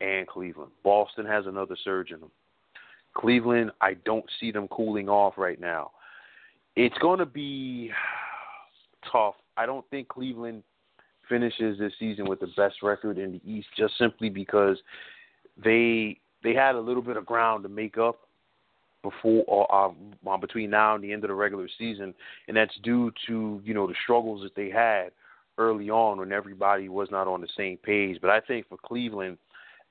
and 0.00 0.26
Cleveland. 0.26 0.72
Boston 0.84 1.24
has 1.24 1.46
another 1.46 1.76
surge 1.82 2.10
in 2.10 2.20
them. 2.20 2.30
Cleveland, 3.14 3.70
I 3.80 3.94
don't 4.04 4.26
see 4.38 4.50
them 4.52 4.68
cooling 4.68 5.08
off 5.08 5.34
right 5.38 5.58
now. 5.58 5.92
It's 6.74 6.98
going 6.98 7.18
to 7.20 7.26
be 7.26 7.90
tough 9.10 9.36
I 9.56 9.66
don't 9.66 9.88
think 9.90 10.08
Cleveland 10.08 10.62
finishes 11.28 11.78
this 11.78 11.92
season 11.98 12.26
with 12.28 12.40
the 12.40 12.48
best 12.56 12.82
record 12.82 13.18
in 13.18 13.32
the 13.32 13.50
East 13.50 13.68
just 13.76 13.96
simply 13.98 14.28
because 14.28 14.78
they 15.62 16.18
they 16.42 16.54
had 16.54 16.74
a 16.74 16.80
little 16.80 17.02
bit 17.02 17.16
of 17.16 17.26
ground 17.26 17.62
to 17.64 17.68
make 17.68 17.98
up 17.98 18.20
before 19.02 19.66
uh, 19.72 19.90
uh, 20.30 20.36
between 20.36 20.70
now 20.70 20.94
and 20.94 21.02
the 21.02 21.12
end 21.12 21.24
of 21.24 21.28
the 21.28 21.34
regular 21.34 21.68
season, 21.78 22.14
and 22.48 22.56
that's 22.56 22.76
due 22.82 23.12
to 23.26 23.60
you 23.64 23.74
know 23.74 23.86
the 23.86 23.94
struggles 24.02 24.42
that 24.42 24.54
they 24.54 24.70
had 24.70 25.10
early 25.58 25.90
on 25.90 26.18
when 26.18 26.32
everybody 26.32 26.88
was 26.88 27.08
not 27.10 27.26
on 27.26 27.40
the 27.40 27.48
same 27.56 27.78
page. 27.78 28.18
But 28.20 28.30
I 28.30 28.40
think 28.40 28.68
for 28.68 28.78
Cleveland, 28.84 29.38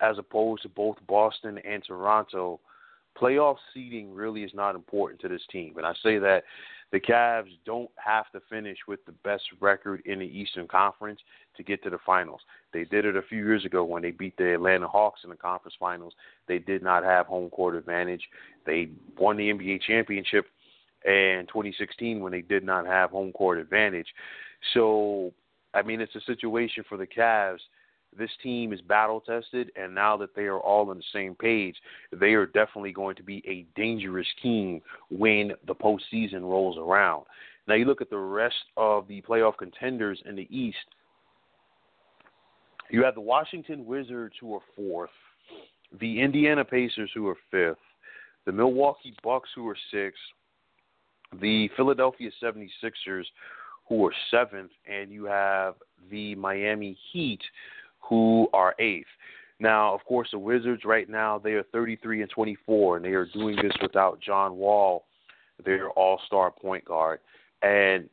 as 0.02 0.18
opposed 0.18 0.64
to 0.64 0.70
both 0.70 0.98
Boston 1.08 1.60
and 1.60 1.84
Toronto, 1.84 2.60
playoff 3.20 3.58
seeding 3.74 4.14
really 4.14 4.44
is 4.44 4.52
not 4.54 4.76
important 4.76 5.22
to 5.22 5.28
this 5.28 5.42
team. 5.52 5.74
And 5.78 5.86
I 5.86 5.94
say 6.04 6.18
that 6.20 6.44
the 6.92 7.00
Cavs 7.00 7.50
don't 7.66 7.90
have 8.04 8.32
to 8.32 8.42
finish 8.50 8.78
with 8.88 9.04
the 9.06 9.12
best 9.24 9.44
record 9.60 10.02
in 10.06 10.20
the 10.20 10.26
Eastern 10.26 10.68
Conference 10.68 11.20
to 11.58 11.64
get 11.64 11.84
to 11.84 11.90
the 11.90 11.98
finals. 12.06 12.42
They 12.74 12.84
did 12.84 13.06
it 13.06 13.16
a 13.16 13.22
few 13.22 13.40
years 13.40 13.66
ago 13.66 13.84
when 13.84 14.02
they 14.02 14.12
beat 14.12 14.38
the 14.38 14.54
Atlanta 14.54 14.88
Hawks 14.88 15.22
in 15.24 15.30
the 15.30 15.36
conference 15.36 15.76
finals. 15.80 16.14
They 16.48 16.60
did 16.60 16.84
not 16.84 17.04
have 17.04 17.26
home 17.26 17.50
court 17.50 17.76
advantage. 17.76 18.24
They 18.66 18.90
won 19.18 19.38
the 19.38 19.50
NBA 19.50 19.82
championship 19.82 20.46
in 21.06 21.46
2016 21.48 22.20
when 22.20 22.32
they 22.32 22.42
did 22.42 22.64
not 22.64 22.86
have 22.86 23.12
home 23.12 23.32
court 23.32 23.60
advantage. 23.60 24.08
So, 24.74 25.34
I 25.74 25.82
mean, 25.82 26.02
it's 26.02 26.16
a 26.16 26.22
situation 26.22 26.84
for 26.88 26.98
the 26.98 27.08
Cavs– 27.08 27.60
this 28.18 28.30
team 28.42 28.74
is 28.74 28.82
battle 28.82 29.22
tested, 29.22 29.72
and 29.76 29.94
now 29.94 30.18
that 30.18 30.36
they 30.36 30.44
are 30.44 30.60
all 30.60 30.90
on 30.90 30.98
the 30.98 31.04
same 31.14 31.36
page, 31.36 31.76
they 32.12 32.34
are 32.34 32.46
definitely 32.46 32.92
going 32.92 33.16
to 33.16 33.24
be 33.24 33.44
a 33.48 33.66
dangerous 33.80 34.28
team 34.42 34.82
when 35.10 35.54
the 35.68 35.76
postseason 35.76 36.42
rolls 36.42 36.78
around. 36.78 37.26
Now, 37.68 37.76
you 37.76 37.86
look 37.86 38.02
at 38.02 38.10
the 38.10 38.18
rest 38.18 38.56
of 38.78 39.08
the 39.08 39.22
playoff 39.22 39.58
contenders 39.58 40.22
in 40.28 40.36
the 40.36 40.48
East. 40.56 40.78
You 42.90 43.04
have 43.04 43.16
the 43.16 43.22
Washington 43.22 43.86
Wizards, 43.86 44.36
who 44.40 44.54
are 44.54 44.62
fourth, 44.76 45.10
the 46.00 46.22
Indiana 46.22 46.64
Pacers, 46.64 47.10
who 47.14 47.28
are 47.28 47.38
fifth, 47.50 47.80
the 48.46 48.52
Milwaukee 48.52 49.16
Bucks, 49.24 49.50
who 49.56 49.68
are 49.68 49.78
sixth, 49.92 50.22
the 51.42 51.70
Philadelphia 51.76 52.30
76ers, 52.42 53.26
who 53.88 54.06
are 54.06 54.14
seventh, 54.32 54.72
and 54.88 55.12
you 55.12 55.26
have 55.26 55.76
the 56.10 56.36
Miami 56.36 56.98
Heat, 57.12 57.42
who 58.08 58.48
are 58.54 58.76
eighth. 58.80 59.08
Now, 59.60 59.94
of 59.94 60.04
course, 60.06 60.30
the 60.32 60.40
Wizards 60.40 60.84
right 60.86 61.10
now 61.10 61.40
they 61.40 61.54
are 61.54 61.64
33 61.72 62.22
and 62.22 62.30
24, 62.30 62.98
and 62.98 63.06
they 63.06 63.10
are 63.10 63.26
doing 63.26 63.56
this 63.56 63.74
without 63.82 64.20
John 64.20 64.58
Wall, 64.58 65.06
their 65.64 65.90
All-Star 65.92 66.52
point 66.52 66.84
guard. 66.86 67.20
And 67.62 68.10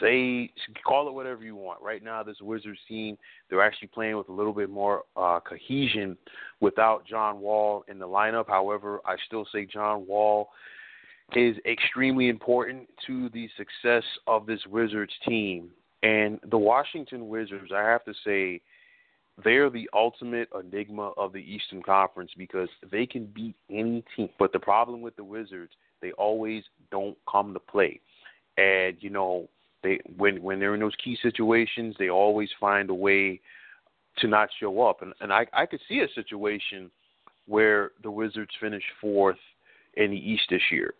say 0.00 0.50
call 0.84 1.08
it 1.08 1.14
whatever 1.14 1.44
you 1.44 1.54
want. 1.54 1.82
Right 1.82 2.02
now, 2.02 2.22
this 2.22 2.40
Wizards 2.40 2.78
team 2.88 3.16
they're 3.48 3.64
actually 3.64 3.88
playing 3.88 4.16
with 4.16 4.28
a 4.28 4.32
little 4.32 4.52
bit 4.52 4.70
more 4.70 5.02
uh, 5.16 5.40
cohesion 5.40 6.16
without 6.60 7.06
John 7.06 7.40
Wall 7.40 7.84
in 7.88 7.98
the 7.98 8.08
lineup. 8.08 8.48
However, 8.48 9.00
I 9.04 9.16
still 9.26 9.46
say 9.52 9.66
John 9.66 10.06
Wall 10.06 10.48
is 11.34 11.56
extremely 11.66 12.28
important 12.28 12.88
to 13.06 13.28
the 13.30 13.48
success 13.56 14.04
of 14.26 14.46
this 14.46 14.60
Wizards 14.68 15.12
team. 15.26 15.70
And 16.02 16.38
the 16.50 16.58
Washington 16.58 17.28
Wizards, 17.28 17.70
I 17.74 17.82
have 17.82 18.04
to 18.04 18.14
say, 18.24 18.60
they're 19.44 19.70
the 19.70 19.88
ultimate 19.94 20.48
enigma 20.58 21.12
of 21.16 21.32
the 21.32 21.38
Eastern 21.38 21.82
Conference 21.82 22.30
because 22.36 22.68
they 22.90 23.06
can 23.06 23.26
beat 23.26 23.54
any 23.70 24.04
team. 24.16 24.28
But 24.38 24.52
the 24.52 24.58
problem 24.58 25.00
with 25.00 25.16
the 25.16 25.24
Wizards, 25.24 25.72
they 26.02 26.12
always 26.12 26.64
don't 26.90 27.16
come 27.30 27.52
to 27.54 27.60
play. 27.60 28.00
And 28.56 28.96
you 29.00 29.10
know, 29.10 29.48
they 29.82 30.00
when 30.16 30.42
when 30.42 30.58
they're 30.58 30.74
in 30.74 30.80
those 30.80 30.96
key 31.02 31.16
situations, 31.22 31.94
they 31.98 32.10
always 32.10 32.48
find 32.58 32.90
a 32.90 32.94
way 32.94 33.40
to 34.18 34.26
not 34.26 34.48
show 34.58 34.82
up. 34.82 35.02
And 35.02 35.14
and 35.20 35.32
I 35.32 35.46
I 35.52 35.66
could 35.66 35.80
see 35.88 36.00
a 36.00 36.08
situation 36.14 36.90
where 37.46 37.92
the 38.02 38.10
Wizards 38.10 38.50
finish 38.60 38.82
fourth 39.00 39.38
in 39.94 40.10
the 40.10 40.16
East 40.16 40.44
this 40.50 40.62
year. 40.72 40.94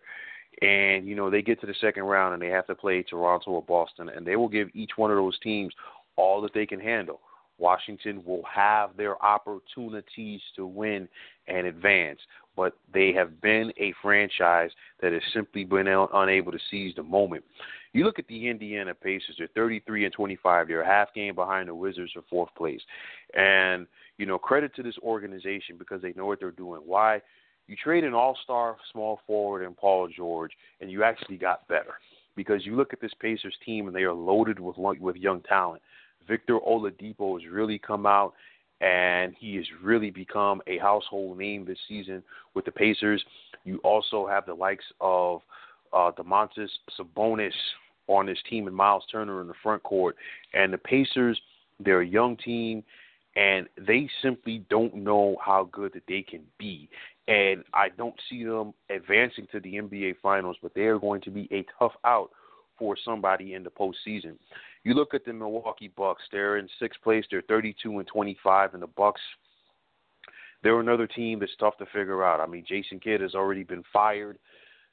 And 0.62 1.06
you 1.06 1.16
know 1.16 1.28
they 1.28 1.42
get 1.42 1.60
to 1.60 1.66
the 1.66 1.74
second 1.80 2.04
round 2.04 2.34
and 2.34 2.42
they 2.42 2.54
have 2.54 2.66
to 2.68 2.74
play 2.74 3.02
Toronto 3.02 3.50
or 3.50 3.62
Boston, 3.62 4.08
and 4.08 4.24
they 4.24 4.36
will 4.36 4.48
give 4.48 4.68
each 4.74 4.92
one 4.96 5.10
of 5.10 5.16
those 5.16 5.38
teams 5.40 5.72
all 6.16 6.40
that 6.42 6.54
they 6.54 6.66
can 6.66 6.80
handle. 6.80 7.20
Washington 7.58 8.22
will 8.24 8.42
have 8.44 8.96
their 8.96 9.22
opportunities 9.24 10.40
to 10.56 10.66
win 10.66 11.08
and 11.46 11.66
advance, 11.66 12.20
but 12.56 12.74
they 12.92 13.12
have 13.12 13.40
been 13.40 13.72
a 13.78 13.92
franchise 14.00 14.70
that 15.00 15.12
has 15.12 15.22
simply 15.34 15.64
been 15.64 15.88
unable 15.88 16.52
to 16.52 16.58
seize 16.70 16.94
the 16.94 17.02
moment. 17.02 17.44
You 17.92 18.04
look 18.04 18.18
at 18.18 18.28
the 18.28 18.48
Indiana 18.48 18.94
Pacers; 18.94 19.36
they're 19.38 19.48
33 19.54 20.04
and 20.04 20.14
25. 20.14 20.68
They're 20.68 20.82
a 20.82 20.86
half 20.86 21.12
game 21.14 21.34
behind 21.34 21.68
the 21.68 21.74
Wizards 21.74 22.12
for 22.12 22.22
fourth 22.28 22.54
place, 22.56 22.80
and 23.34 23.86
you 24.18 24.26
know 24.26 24.38
credit 24.38 24.74
to 24.76 24.82
this 24.82 24.98
organization 25.02 25.76
because 25.78 26.02
they 26.02 26.12
know 26.12 26.26
what 26.26 26.40
they're 26.40 26.50
doing. 26.50 26.82
Why? 26.84 27.20
You 27.66 27.76
trade 27.76 28.04
an 28.04 28.14
all-star 28.14 28.76
small 28.92 29.20
forward 29.26 29.62
in 29.62 29.74
Paul 29.74 30.08
George, 30.08 30.52
and 30.80 30.90
you 30.90 31.04
actually 31.04 31.36
got 31.36 31.68
better 31.68 31.94
because 32.34 32.64
you 32.64 32.76
look 32.76 32.94
at 32.94 33.00
this 33.00 33.12
Pacers 33.20 33.54
team 33.66 33.88
and 33.88 33.94
they 33.94 34.04
are 34.04 34.12
loaded 34.12 34.58
with 34.58 34.76
with 34.78 35.16
young 35.16 35.42
talent. 35.42 35.82
Victor 36.28 36.58
Oladipo 36.58 37.40
has 37.40 37.50
really 37.50 37.78
come 37.78 38.06
out 38.06 38.34
and 38.80 39.34
he 39.38 39.56
has 39.56 39.64
really 39.82 40.10
become 40.10 40.62
a 40.66 40.78
household 40.78 41.38
name 41.38 41.64
this 41.64 41.78
season 41.88 42.22
with 42.54 42.64
the 42.64 42.70
Pacers. 42.70 43.24
You 43.64 43.78
also 43.78 44.26
have 44.26 44.46
the 44.46 44.54
likes 44.54 44.84
of 45.00 45.40
uh, 45.92 46.12
Domantas 46.12 46.68
Sabonis 46.98 47.52
on 48.06 48.26
this 48.26 48.38
team 48.48 48.66
and 48.66 48.76
Miles 48.76 49.04
Turner 49.10 49.40
in 49.40 49.48
the 49.48 49.54
front 49.62 49.82
court. 49.82 50.16
And 50.54 50.72
the 50.72 50.78
Pacers, 50.78 51.40
they're 51.80 52.02
a 52.02 52.06
young 52.06 52.36
team, 52.36 52.84
and 53.36 53.68
they 53.86 54.08
simply 54.22 54.64
don't 54.70 54.94
know 54.94 55.36
how 55.44 55.68
good 55.72 55.92
that 55.94 56.04
they 56.08 56.22
can 56.22 56.42
be. 56.58 56.88
And 57.26 57.64
I 57.74 57.88
don't 57.90 58.14
see 58.30 58.44
them 58.44 58.72
advancing 58.90 59.46
to 59.52 59.60
the 59.60 59.74
NBA 59.74 60.16
Finals, 60.22 60.56
but 60.62 60.72
they 60.74 60.82
are 60.82 60.98
going 60.98 61.20
to 61.22 61.30
be 61.30 61.48
a 61.52 61.64
tough 61.78 61.92
out 62.04 62.30
for 62.78 62.96
somebody 63.04 63.54
in 63.54 63.64
the 63.64 63.70
postseason. 63.70 64.36
You 64.88 64.94
look 64.94 65.12
at 65.12 65.26
the 65.26 65.34
Milwaukee 65.34 65.92
Bucks; 65.94 66.22
they're 66.32 66.56
in 66.56 66.66
sixth 66.80 67.02
place. 67.02 67.22
They're 67.30 67.42
32 67.42 67.98
and 67.98 68.08
25, 68.08 68.72
and 68.72 68.82
the 68.82 68.86
Bucks. 68.86 69.20
They're 70.62 70.80
another 70.80 71.06
team 71.06 71.40
that's 71.40 71.54
tough 71.60 71.76
to 71.76 71.84
figure 71.84 72.24
out. 72.24 72.40
I 72.40 72.46
mean, 72.46 72.64
Jason 72.66 72.98
Kidd 72.98 73.20
has 73.20 73.34
already 73.34 73.64
been 73.64 73.82
fired 73.92 74.38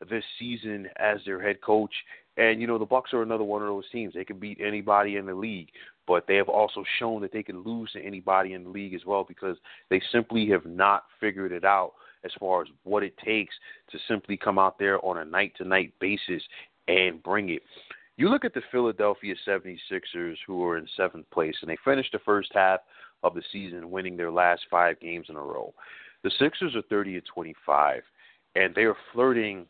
this 0.10 0.26
season 0.38 0.90
as 0.98 1.20
their 1.26 1.42
head 1.42 1.62
coach, 1.62 1.94
and 2.36 2.60
you 2.60 2.68
know 2.68 2.78
the 2.78 2.84
Bucks 2.84 3.14
are 3.14 3.22
another 3.22 3.46
one 3.46 3.62
of 3.62 3.70
those 3.70 3.90
teams. 3.90 4.14
They 4.14 4.26
can 4.26 4.38
beat 4.38 4.60
anybody 4.60 5.16
in 5.16 5.28
the 5.28 5.34
league, 5.34 5.70
but 6.06 6.28
they 6.28 6.36
have 6.36 6.50
also 6.50 6.84
shown 7.00 7.22
that 7.22 7.32
they 7.32 7.42
can 7.42 7.64
lose 7.64 7.90
to 7.94 8.04
anybody 8.04 8.52
in 8.52 8.66
the 8.66 8.70
league 8.70 8.96
as 8.96 9.06
well 9.06 9.24
because 9.24 9.56
they 9.90 10.02
simply 10.12 10.50
have 10.50 10.66
not 10.66 11.06
figured 11.22 11.54
it 11.54 11.64
out 11.64 11.94
as 12.26 12.32
far 12.38 12.64
as 12.64 12.68
what 12.84 13.02
it 13.02 13.18
takes 13.24 13.56
to 13.92 13.98
simply 14.10 14.36
come 14.36 14.60
out 14.60 14.78
there 14.78 15.00
on 15.06 15.20
a 15.20 15.24
night 15.24 15.54
to 15.56 15.64
night 15.64 15.94
basis 16.02 16.44
and 16.90 17.24
bring 17.24 17.50
it. 17.50 17.62
You 18.18 18.30
look 18.30 18.46
at 18.46 18.54
the 18.54 18.62
Philadelphia 18.72 19.36
76ers, 19.46 20.38
who 20.48 20.64
are 20.64 20.78
in 20.78 20.88
seventh 20.96 21.30
place, 21.32 21.56
and 21.62 21.70
they 21.70 21.78
finished 21.84 22.14
the 22.14 22.20
first 22.20 22.50
half 22.54 22.80
of 23.24 23.34
the 23.34 23.44
season 23.52 23.92
winning 23.92 24.16
their 24.16 24.32
last 24.32 24.62
five 24.72 25.00
games 25.02 25.28
in 25.30 25.36
a 25.36 25.42
row. 25.42 25.74
The 26.24 26.32
Sixers 26.40 26.76
are 26.76 26.82
30 26.84 27.16
and 27.16 27.24
25, 27.34 28.02
and 28.56 28.74
they 28.74 28.84
are 28.84 28.96
flirting 29.12 29.66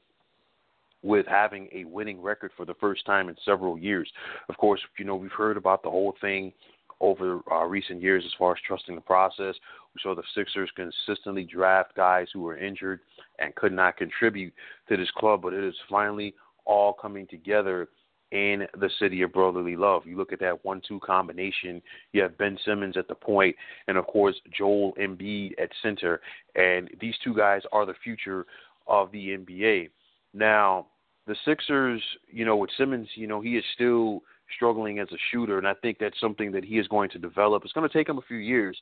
with 1.01 1.25
having 1.27 1.69
a 1.71 1.85
winning 1.85 2.21
record 2.21 2.51
for 2.55 2.65
the 2.65 2.75
first 2.75 3.05
time 3.05 3.29
in 3.29 3.35
several 3.43 3.77
years. 3.79 4.11
Of 4.49 4.57
course, 4.57 4.81
you 4.97 5.05
know, 5.05 5.15
we've 5.15 5.31
heard 5.31 5.57
about 5.57 5.81
the 5.81 5.89
whole 5.89 6.15
thing 6.21 6.53
over 7.01 7.41
uh, 7.51 7.65
recent 7.65 8.01
years 8.01 8.23
as 8.25 8.31
far 8.37 8.53
as 8.53 8.57
trusting 8.65 8.95
the 8.95 9.01
process. 9.01 9.55
We 9.93 10.01
saw 10.01 10.15
the 10.15 10.23
Sixers 10.35 10.69
consistently 10.75 11.43
draft 11.43 11.95
guys 11.95 12.27
who 12.31 12.41
were 12.41 12.57
injured 12.57 13.01
and 13.39 13.55
could 13.55 13.73
not 13.73 13.97
contribute 13.97 14.53
to 14.87 14.97
this 14.97 15.11
club, 15.17 15.41
but 15.41 15.53
it 15.53 15.63
is 15.63 15.75
finally 15.89 16.35
all 16.65 16.93
coming 16.93 17.27
together 17.27 17.89
in 18.31 18.67
the 18.79 18.89
city 18.99 19.21
of 19.21 19.31
brotherly 19.31 19.75
love. 19.75 20.03
You 20.05 20.17
look 20.17 20.33
at 20.33 20.39
that 20.39 20.65
one-two 20.65 20.99
combination. 20.99 21.81
You 22.11 22.23
have 22.23 22.37
Ben 22.37 22.57
Simmons 22.65 22.97
at 22.97 23.07
the 23.07 23.15
point, 23.15 23.55
and 23.87 23.97
of 23.97 24.07
course 24.07 24.35
Joel 24.55 24.93
Embiid 24.99 25.53
at 25.61 25.69
center, 25.81 26.21
and 26.55 26.89
these 26.99 27.15
two 27.23 27.35
guys 27.35 27.61
are 27.71 27.85
the 27.85 27.93
future 28.03 28.45
of 28.87 29.11
the 29.11 29.37
NBA. 29.37 29.89
Now, 30.33 30.87
the 31.27 31.35
Sixers, 31.45 32.01
you 32.29 32.45
know, 32.45 32.57
with 32.57 32.69
Simmons, 32.77 33.07
you 33.15 33.27
know, 33.27 33.41
he 33.41 33.57
is 33.57 33.63
still 33.73 34.21
struggling 34.55 34.99
as 34.99 35.07
a 35.11 35.17
shooter, 35.31 35.57
and 35.57 35.67
I 35.67 35.73
think 35.75 35.97
that's 35.99 36.19
something 36.19 36.51
that 36.51 36.63
he 36.63 36.77
is 36.77 36.87
going 36.87 37.09
to 37.11 37.19
develop. 37.19 37.63
It's 37.63 37.73
going 37.73 37.87
to 37.87 37.93
take 37.93 38.07
him 38.07 38.17
a 38.17 38.21
few 38.27 38.37
years 38.37 38.77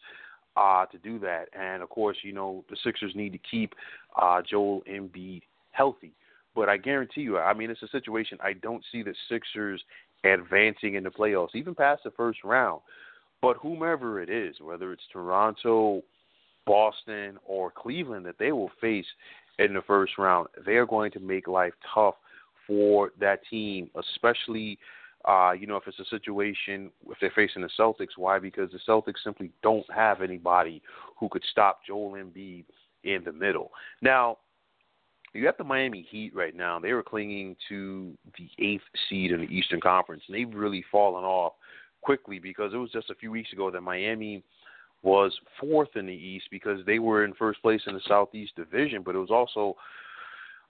uh, 0.58 0.86
to 0.88 0.98
do 0.98 1.20
that, 1.20 1.46
and 1.58 1.82
of 1.82 1.90
course, 1.90 2.18
you 2.22 2.34
know, 2.34 2.64
the 2.70 2.78
Sixers 2.84 3.14
need 3.16 3.32
to 3.32 3.40
keep 3.50 3.74
uh, 4.22 4.42
Joel 4.48 4.84
Embiid 4.90 5.42
healthy. 5.72 6.14
But 6.56 6.70
I 6.70 6.78
guarantee 6.78 7.22
you, 7.22 7.38
I 7.38 7.54
mean, 7.54 7.70
it's 7.70 7.84
a 7.84 7.88
situation 7.88 8.38
I 8.42 8.54
don't 8.54 8.84
see 8.92 9.04
the 9.04 9.16
Sixers 9.30 9.84
advancing 10.24 10.96
in 10.96 11.04
the 11.04 11.10
playoffs, 11.10 11.56
even 11.56 11.76
past 11.76 12.04
the 12.04 12.12
first 12.12 12.44
round. 12.44 12.82
But 13.42 13.58
whomever 13.58 14.22
it 14.22 14.30
is, 14.30 14.56
whether 14.62 14.94
it's 14.94 15.04
Toronto, 15.12 16.02
Boston, 16.66 17.38
or 17.46 17.72
Cleveland 17.72 18.26
that 18.26 18.38
they 18.40 18.52
will 18.52 18.72
face 18.80 19.06
in 19.60 19.74
the 19.74 19.82
first 19.82 20.18
round, 20.18 20.48
they 20.66 20.74
are 20.74 20.86
going 20.86 21.12
to 21.12 21.20
make 21.20 21.48
life 21.48 21.74
tough 21.94 22.16
for 22.66 23.12
that 23.20 23.40
team, 23.50 23.90
especially 23.96 24.80
uh, 25.26 25.54
you 25.58 25.68
know, 25.68 25.78
if 25.78 25.84
it's 25.88 26.00
a 26.00 26.06
situation 26.06 26.92
if 27.10 27.18
they're 27.22 27.32
facing 27.34 27.62
the 27.62 27.70
Celtics, 27.80 28.18
why? 28.18 28.40
Because 28.40 28.70
the 28.72 28.80
Celtics 28.88 29.24
simply 29.24 29.52
don't 29.62 29.86
have 29.94 30.22
anybody 30.22 30.82
who 31.18 31.30
could 31.30 31.44
stop 31.50 31.80
Joel 31.88 32.12
Embiid 32.14 32.66
in 33.04 33.24
the 33.24 33.32
middle. 33.32 33.72
Now, 34.02 34.40
you 35.34 35.46
have 35.46 35.58
the 35.58 35.64
Miami 35.64 36.06
Heat 36.10 36.36
right 36.36 36.56
now. 36.56 36.80
They 36.80 36.94
were 36.94 37.04
clinging 37.04 37.56
to 37.70 38.16
the 38.38 38.50
eighth 38.64 38.84
seed 39.10 39.32
in 39.32 39.42
the 39.42 39.48
Eastern 39.48 39.82
Conference, 39.82 40.24
and 40.28 40.36
they've 40.36 40.54
really 40.54 40.84
fallen 40.92 41.24
off 41.24 41.54
quickly 42.02 42.40
because 42.40 42.74
it 42.74 42.78
was 42.78 42.92
just 42.92 43.10
a 43.10 43.16
few 43.16 43.32
weeks 43.32 43.52
ago 43.54 43.72
that 43.72 43.82
Miami 43.82 44.44
was 45.02 45.38
fourth 45.60 45.96
in 45.96 46.06
the 46.06 46.14
East 46.14 46.46
because 46.52 46.80
they 46.86 47.00
were 47.00 47.26
in 47.26 47.34
first 47.34 47.62
place 47.62 47.82
in 47.88 47.94
the 47.94 48.02
Southeast 48.08 48.56
Division, 48.56 49.02
but 49.04 49.16
it 49.16 49.20
was 49.20 49.32
also 49.32 49.76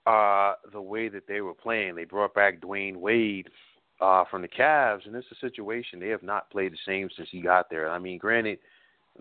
uh, 0.06 0.54
the 0.72 0.80
way 0.80 1.08
that 1.08 1.26
they 1.28 1.40
were 1.40 1.54
playing. 1.54 1.94
They 1.94 2.04
brought 2.04 2.34
back 2.34 2.60
Dwyane 2.60 2.96
Wade 2.96 3.48
uh, 4.00 4.24
from 4.30 4.42
the 4.42 4.48
Cavs, 4.48 5.06
and 5.06 5.14
it's 5.14 5.26
a 5.30 5.36
situation 5.36 6.00
they 6.00 6.08
have 6.08 6.22
not 6.22 6.50
played 6.50 6.72
the 6.72 6.78
same 6.86 7.08
since 7.16 7.28
he 7.30 7.40
got 7.40 7.70
there. 7.70 7.90
I 7.90 7.98
mean, 7.98 8.18
granted, 8.18 8.58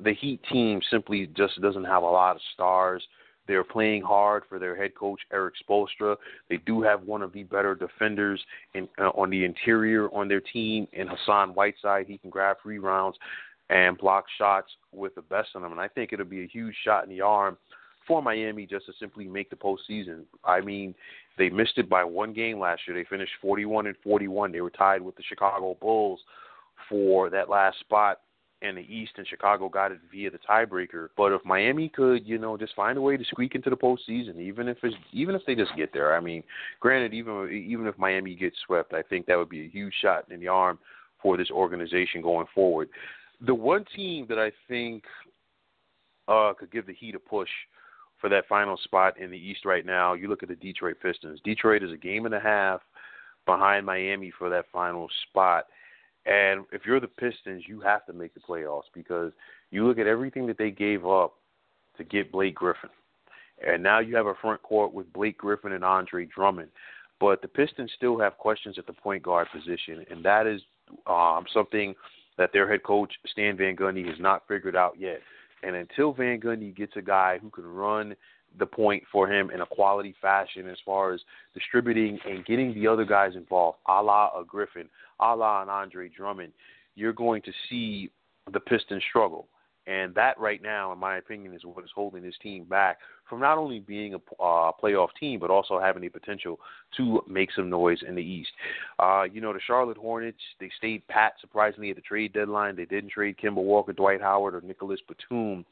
the 0.02 0.14
Heat 0.14 0.42
team 0.52 0.82
simply 0.90 1.28
just 1.28 1.62
doesn't 1.62 1.84
have 1.84 2.04
a 2.04 2.08
lot 2.08 2.36
of 2.36 2.42
stars. 2.54 3.04
They're 3.48 3.64
playing 3.64 4.04
hard 4.04 4.44
for 4.48 4.60
their 4.60 4.76
head 4.76 4.96
coach 4.96 5.20
Erik 5.32 5.56
Spoelstra. 5.68 6.16
They 6.50 6.58
do 6.58 6.82
have 6.82 7.04
one 7.04 7.22
of 7.22 7.34
the 7.34 7.44
better 7.44 7.76
defenders 7.76 8.42
in, 8.74 8.88
uh, 9.00 9.10
on 9.10 9.30
the 9.30 9.44
interior 9.44 10.10
on 10.14 10.28
their 10.28 10.42
team 10.42 10.88
in 10.94 11.08
Hassan 11.08 11.50
Whiteside. 11.50 12.08
He 12.08 12.18
can 12.18 12.30
grab 12.30 12.58
rebounds 12.64 13.18
and 13.70 13.98
block 13.98 14.26
shots 14.38 14.72
with 14.92 15.16
the 15.16 15.22
best 15.22 15.50
of 15.56 15.62
them, 15.62 15.72
and 15.72 15.82
I 15.82 15.88
think 15.88 16.14
it'll 16.14 16.26
be 16.26 16.44
a 16.44 16.48
huge 16.48 16.76
shot 16.84 17.04
in 17.04 17.10
the 17.10 17.22
arm 17.22 17.58
for 18.08 18.22
Miami 18.22 18.66
just 18.66 18.86
to 18.86 18.94
simply 19.00 19.28
make 19.28 19.50
the 19.50 19.56
postseason. 19.56 20.24
I 20.44 20.62
mean, 20.62 20.94
they 21.38 21.50
missed 21.50 21.78
it 21.78 21.90
by 21.90 22.04
one 22.04 22.34
game 22.34 22.60
last 22.60 22.82
year. 22.88 22.96
They 22.96 23.08
finished 23.08 23.32
41 23.42 23.88
and 23.88 23.96
41. 24.04 24.52
They 24.52 24.62
were 24.62 24.70
tied 24.70 25.02
with 25.02 25.16
the 25.16 25.24
Chicago 25.24 25.78
Bulls 25.80 26.20
for 26.90 27.30
that 27.30 27.50
last 27.50 27.80
spot 27.80 28.20
in 28.64 28.76
the 28.76 28.82
East, 28.82 29.12
and 29.18 29.28
Chicago 29.28 29.70
got 29.70 29.92
it 29.92 30.00
via 30.12 30.32
the 30.32 30.40
tiebreaker. 30.40 31.10
But 31.16 31.34
if 31.34 31.44
Miami 31.46 31.90
could, 31.90 32.26
you 32.26 32.38
know, 32.38 32.58
just 32.58 32.74
find 32.76 32.98
a 32.98 33.02
way 33.02 33.18
to 33.18 33.24
squeak 33.26 33.56
into 33.56 33.70
the 33.70 33.76
postseason, 33.76 34.40
even 34.40 34.68
if 34.68 34.78
it's 34.84 34.96
even 35.12 35.36
if 35.36 35.42
they 35.46 35.54
just 35.54 35.76
get 35.76 35.94
there. 35.94 36.16
I 36.16 36.20
mean, 36.20 36.44
granted, 36.80 37.14
even 37.14 37.50
even 37.52 37.86
if 37.88 37.98
Miami 37.98 38.36
gets 38.36 38.56
swept, 38.66 38.94
I 38.94 39.04
think 39.04 39.26
that 39.26 39.38
would 39.38 39.50
be 39.50 39.66
a 39.66 39.70
huge 39.70 39.94
shot 40.02 40.32
in 40.32 40.40
the 40.40 40.48
arm 40.48 40.80
for 41.22 41.38
this 41.38 41.52
organization 41.52 42.22
going 42.22 42.48
forward. 42.56 42.90
The 43.46 43.54
one 43.54 43.86
team 43.96 44.26
that 44.30 44.40
I 44.40 44.52
think 44.68 45.04
uh, 46.28 46.54
could 46.58 46.72
give 46.72 46.88
the 46.88 46.94
Heat 46.94 47.16
a 47.16 47.20
push 47.20 47.50
for 48.20 48.30
that 48.30 48.48
final 48.48 48.78
spot 48.78 49.20
in 49.20 49.30
the 49.30 49.38
East 49.38 49.66
right 49.66 49.86
now, 49.86 50.14
you 50.14 50.30
look 50.30 50.44
at 50.44 50.50
the 50.50 50.56
Detroit 50.56 50.96
Pistons. 51.02 51.42
Detroit 51.44 51.84
is 51.84 51.92
a 51.92 51.98
game 51.98 52.26
and 52.26 52.34
a 52.34 52.40
half 52.40 52.80
behind 53.46 53.86
Miami 53.86 54.32
for 54.38 54.50
that 54.50 54.66
final 54.72 55.10
spot. 55.30 55.66
And 56.26 56.66
if 56.72 56.86
you're 56.86 57.00
the 57.00 57.08
Pistons, 57.08 57.64
you 57.68 57.82
have 57.82 58.06
to 58.06 58.14
make 58.14 58.34
the 58.34 58.40
playoffs 58.40 58.84
because 58.94 59.32
you 59.72 59.86
look 59.86 59.98
at 59.98 60.08
everything 60.08 60.48
that 60.48 60.58
they 60.58 60.72
gave 60.72 61.06
up 61.06 61.34
to 61.98 62.04
get 62.04 62.32
Blake 62.32 62.56
Griffin. 62.56 62.90
And 63.66 63.84
now 63.84 64.00
you 64.00 64.16
have 64.16 64.28
a 64.28 64.36
front 64.36 64.62
court 64.64 64.94
with 64.94 65.12
Blake 65.14 65.38
Griffin 65.38 65.74
and 65.74 65.84
Andre 65.84 66.26
Drummond. 66.26 66.70
But 67.20 67.42
the 67.42 67.48
Pistons 67.48 67.92
still 67.96 68.20
have 68.20 68.38
questions 68.38 68.78
at 68.78 68.88
the 68.88 68.94
point 68.94 69.24
guard 69.24 69.48
position, 69.54 70.06
and 70.10 70.24
that 70.26 70.48
is 70.48 70.62
um, 71.08 71.46
something 71.54 71.94
that 72.38 72.52
their 72.52 72.70
head 72.70 72.84
coach, 72.84 73.14
Stan 73.32 73.56
Van 73.56 73.76
Gundy, 73.76 74.06
has 74.08 74.20
not 74.20 74.48
figured 74.48 74.76
out 74.76 75.00
yet. 75.00 75.20
And 75.62 75.76
until 75.76 76.12
Van 76.12 76.40
Gundy 76.42 76.76
gets 76.76 76.94
a 76.96 77.02
guy 77.02 77.38
who 77.42 77.50
can 77.50 77.66
run 77.66 78.16
the 78.60 78.66
point 78.66 79.04
for 79.12 79.32
him 79.32 79.50
in 79.52 79.62
a 79.62 79.66
quality 79.66 80.16
fashion 80.22 80.70
as 80.70 80.78
far 80.86 81.14
as 81.14 81.22
distributing 81.54 82.20
and 82.26 82.46
getting 82.46 82.74
the 82.74 82.88
other 82.88 83.06
guys 83.06 83.36
involved, 83.36 83.78
a 83.88 84.02
la 84.02 84.30
a 84.40 84.44
Griffin, 84.44 84.90
a 85.20 85.36
la 85.36 85.62
an 85.62 85.70
Andre 85.70 86.10
Drummond, 86.10 86.54
you're 86.96 87.14
going 87.14 87.42
to 87.44 87.52
see 87.70 88.12
the 88.52 88.60
Pistons 88.60 89.04
struggle. 89.10 89.48
And 89.86 90.16
that 90.16 90.40
right 90.40 90.62
now, 90.62 90.94
in 90.94 91.00
my 91.00 91.18
opinion, 91.18 91.54
is 91.54 91.66
what 91.66 91.84
is 91.84 91.92
holding 91.94 92.24
this 92.24 92.36
team 92.42 92.64
back 92.64 93.00
from 93.30 93.42
not 93.42 93.58
only 93.58 93.80
being 93.80 94.14
a 94.14 94.18
uh, 94.42 94.72
playoff 94.82 95.10
team, 95.20 95.40
but 95.42 95.50
also 95.50 95.78
having 95.78 96.02
the 96.02 96.10
potential 96.10 96.58
to 96.96 97.22
make 97.28 97.50
some 97.54 97.70
noise 97.70 98.00
in 98.08 98.16
the 98.16 98.22
East. 98.22 98.52
Uh, 99.00 99.24
you 99.24 99.42
know, 99.42 99.52
the 99.52 99.60
Charlotte 99.66 99.98
Hornets, 99.98 100.40
they 100.60 100.70
stayed 100.78 101.06
pat, 101.08 101.34
surprisingly, 101.42 101.90
at 101.90 101.98
the 101.98 102.02
trade 102.02 102.32
deadline. 102.32 102.78
They 102.78 102.86
didn't 102.86 103.12
trade 103.12 103.36
Kemba 103.44 103.56
Walker, 103.56 103.92
Dwight 103.92 104.22
Howard, 104.22 104.56
or 104.56 104.62
Nicolas 104.62 105.02
Batum. 105.06 105.66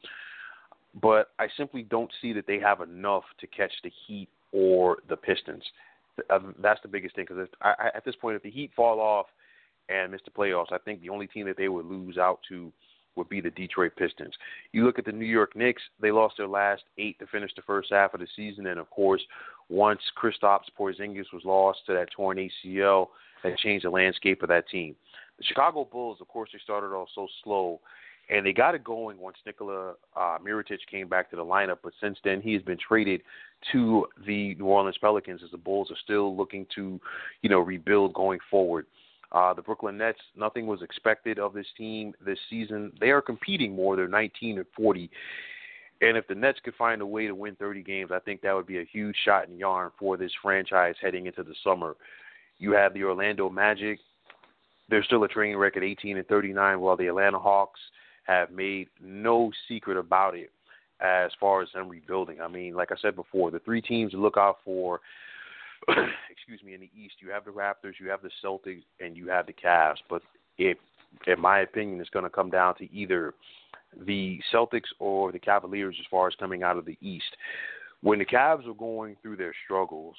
But 1.00 1.30
I 1.38 1.46
simply 1.56 1.82
don't 1.82 2.10
see 2.20 2.32
that 2.34 2.46
they 2.46 2.58
have 2.58 2.80
enough 2.80 3.24
to 3.40 3.46
catch 3.46 3.72
the 3.82 3.90
Heat 4.06 4.28
or 4.52 4.98
the 5.08 5.16
Pistons. 5.16 5.64
Uh, 6.28 6.40
that's 6.60 6.80
the 6.82 6.88
biggest 6.88 7.16
thing 7.16 7.24
because 7.26 7.48
at 7.62 8.04
this 8.04 8.14
point, 8.16 8.36
if 8.36 8.42
the 8.42 8.50
Heat 8.50 8.70
fall 8.76 9.00
off 9.00 9.26
and 9.88 10.12
miss 10.12 10.20
the 10.24 10.30
playoffs, 10.30 10.72
I 10.72 10.78
think 10.78 11.00
the 11.00 11.08
only 11.08 11.26
team 11.26 11.46
that 11.46 11.56
they 11.56 11.68
would 11.68 11.86
lose 11.86 12.18
out 12.18 12.40
to– 12.48 12.72
would 13.16 13.28
be 13.28 13.40
the 13.40 13.50
Detroit 13.50 13.92
Pistons. 13.96 14.34
You 14.72 14.84
look 14.84 14.98
at 14.98 15.04
the 15.04 15.12
New 15.12 15.26
York 15.26 15.54
Knicks, 15.56 15.82
they 16.00 16.10
lost 16.10 16.34
their 16.38 16.48
last 16.48 16.82
eight 16.98 17.18
to 17.18 17.26
finish 17.26 17.50
the 17.54 17.62
first 17.62 17.90
half 17.90 18.14
of 18.14 18.20
the 18.20 18.26
season, 18.34 18.66
and 18.66 18.80
of 18.80 18.88
course, 18.90 19.22
once 19.68 20.00
Kristaps 20.20 20.70
Porzingis 20.78 21.32
was 21.32 21.42
lost 21.44 21.80
to 21.86 21.92
that 21.92 22.08
torn 22.14 22.38
ACL, 22.38 23.08
that 23.42 23.58
changed 23.58 23.84
the 23.84 23.90
landscape 23.90 24.42
of 24.42 24.48
that 24.48 24.68
team. 24.68 24.94
The 25.38 25.44
Chicago 25.44 25.88
Bulls, 25.90 26.18
of 26.20 26.28
course, 26.28 26.50
they 26.52 26.60
started 26.62 26.94
off 26.94 27.08
so 27.14 27.26
slow, 27.42 27.80
and 28.30 28.46
they 28.46 28.52
got 28.52 28.74
it 28.74 28.84
going 28.84 29.18
once 29.18 29.36
Nikola 29.44 29.94
uh, 30.16 30.38
Mirotic 30.44 30.78
came 30.90 31.08
back 31.08 31.30
to 31.30 31.36
the 31.36 31.44
lineup. 31.44 31.78
But 31.82 31.92
since 32.00 32.18
then, 32.24 32.40
he 32.40 32.52
has 32.54 32.62
been 32.62 32.78
traded 32.78 33.22
to 33.72 34.06
the 34.26 34.54
New 34.54 34.66
Orleans 34.66 34.98
Pelicans 35.00 35.42
as 35.44 35.50
the 35.50 35.58
Bulls 35.58 35.90
are 35.90 35.96
still 36.02 36.36
looking 36.36 36.66
to, 36.74 37.00
you 37.42 37.50
know, 37.50 37.58
rebuild 37.58 38.14
going 38.14 38.38
forward. 38.50 38.86
Uh, 39.32 39.54
the 39.54 39.62
Brooklyn 39.62 39.96
Nets, 39.96 40.18
nothing 40.36 40.66
was 40.66 40.82
expected 40.82 41.38
of 41.38 41.54
this 41.54 41.66
team 41.76 42.12
this 42.24 42.38
season. 42.50 42.92
They 43.00 43.10
are 43.10 43.22
competing 43.22 43.74
more. 43.74 43.96
They're 43.96 44.08
19 44.08 44.58
and 44.58 44.66
40. 44.76 45.10
And 46.02 46.16
if 46.16 46.26
the 46.26 46.34
Nets 46.34 46.58
could 46.62 46.74
find 46.74 47.00
a 47.00 47.06
way 47.06 47.26
to 47.26 47.34
win 47.34 47.54
30 47.56 47.82
games, 47.82 48.10
I 48.12 48.18
think 48.18 48.42
that 48.42 48.54
would 48.54 48.66
be 48.66 48.80
a 48.80 48.84
huge 48.84 49.16
shot 49.24 49.48
in 49.48 49.56
yarn 49.56 49.90
for 49.98 50.16
this 50.16 50.32
franchise 50.42 50.96
heading 51.00 51.26
into 51.26 51.42
the 51.42 51.54
summer. 51.64 51.96
You 52.58 52.72
have 52.72 52.92
the 52.92 53.04
Orlando 53.04 53.48
Magic. 53.48 54.00
They're 54.90 55.04
still 55.04 55.24
a 55.24 55.28
train 55.28 55.56
wreck 55.56 55.76
at 55.76 55.82
18 55.82 56.18
and 56.18 56.26
39, 56.26 56.80
while 56.80 56.96
the 56.96 57.06
Atlanta 57.06 57.38
Hawks 57.38 57.80
have 58.24 58.50
made 58.50 58.88
no 59.00 59.50
secret 59.68 59.96
about 59.96 60.34
it 60.34 60.50
as 61.00 61.32
far 61.40 61.62
as 61.62 61.68
them 61.74 61.88
rebuilding. 61.88 62.40
I 62.40 62.48
mean, 62.48 62.74
like 62.74 62.92
I 62.92 62.96
said 63.02 63.16
before, 63.16 63.50
the 63.50 63.58
three 63.60 63.82
teams 63.82 64.12
to 64.12 64.18
look 64.18 64.36
out 64.36 64.58
for 64.64 65.00
excuse 66.30 66.62
me, 66.64 66.74
in 66.74 66.80
the 66.80 66.90
East, 66.96 67.14
you 67.20 67.30
have 67.30 67.44
the 67.44 67.50
Raptors, 67.50 67.94
you 67.98 68.08
have 68.08 68.22
the 68.22 68.30
Celtics, 68.44 68.84
and 69.00 69.16
you 69.16 69.28
have 69.28 69.46
the 69.46 69.52
Cavs. 69.52 69.96
But 70.08 70.22
if, 70.58 70.78
in 71.26 71.40
my 71.40 71.60
opinion, 71.60 72.00
it's 72.00 72.10
going 72.10 72.24
to 72.24 72.30
come 72.30 72.50
down 72.50 72.76
to 72.76 72.92
either 72.92 73.34
the 74.06 74.40
Celtics 74.52 74.88
or 74.98 75.32
the 75.32 75.38
Cavaliers 75.38 75.96
as 75.98 76.06
far 76.10 76.28
as 76.28 76.34
coming 76.36 76.62
out 76.62 76.78
of 76.78 76.84
the 76.84 76.96
East. 77.00 77.36
When 78.00 78.18
the 78.18 78.24
Cavs 78.24 78.66
were 78.66 78.74
going 78.74 79.16
through 79.22 79.36
their 79.36 79.54
struggles, 79.64 80.16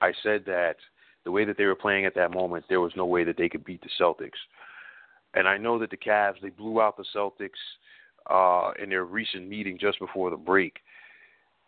I 0.00 0.12
said 0.22 0.44
that 0.46 0.76
the 1.24 1.30
way 1.30 1.44
that 1.44 1.56
they 1.56 1.64
were 1.64 1.74
playing 1.74 2.04
at 2.04 2.14
that 2.16 2.32
moment, 2.32 2.64
there 2.68 2.80
was 2.80 2.92
no 2.96 3.06
way 3.06 3.24
that 3.24 3.36
they 3.36 3.48
could 3.48 3.64
beat 3.64 3.80
the 3.82 3.88
Celtics. 4.00 4.30
And 5.34 5.48
I 5.48 5.56
know 5.56 5.78
that 5.78 5.90
the 5.90 5.96
Cavs, 5.96 6.40
they 6.42 6.50
blew 6.50 6.80
out 6.80 6.96
the 6.96 7.04
Celtics 7.14 7.50
uh, 8.30 8.72
in 8.82 8.88
their 8.88 9.04
recent 9.04 9.48
meeting 9.48 9.78
just 9.78 9.98
before 9.98 10.30
the 10.30 10.36
break 10.36 10.80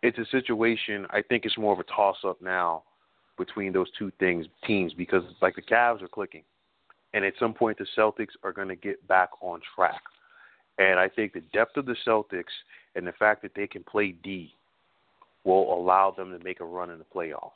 it's 0.03 0.17
a 0.17 0.25
situation. 0.31 1.05
I 1.09 1.21
think 1.21 1.45
it's 1.45 1.57
more 1.57 1.73
of 1.73 1.79
a 1.79 1.83
toss 1.83 2.17
up 2.25 2.41
now 2.41 2.83
between 3.37 3.73
those 3.73 3.87
two 3.97 4.11
things 4.19 4.45
teams 4.65 4.93
because 4.93 5.23
like 5.41 5.55
the 5.55 5.61
Cavs 5.61 6.01
are 6.01 6.07
clicking, 6.07 6.43
and 7.13 7.25
at 7.25 7.33
some 7.39 7.53
point 7.53 7.77
the 7.77 7.87
Celtics 7.97 8.35
are 8.43 8.53
going 8.53 8.67
to 8.67 8.75
get 8.75 9.05
back 9.07 9.29
on 9.41 9.59
track. 9.75 10.01
And 10.77 10.99
I 10.99 11.09
think 11.09 11.33
the 11.33 11.41
depth 11.53 11.77
of 11.77 11.85
the 11.85 11.95
Celtics 12.05 12.43
and 12.95 13.05
the 13.05 13.11
fact 13.13 13.41
that 13.41 13.51
they 13.55 13.67
can 13.67 13.83
play 13.83 14.11
D 14.23 14.53
will 15.43 15.73
allow 15.73 16.11
them 16.11 16.37
to 16.37 16.43
make 16.43 16.59
a 16.59 16.65
run 16.65 16.91
in 16.91 16.99
the 16.99 17.05
playoffs. 17.05 17.51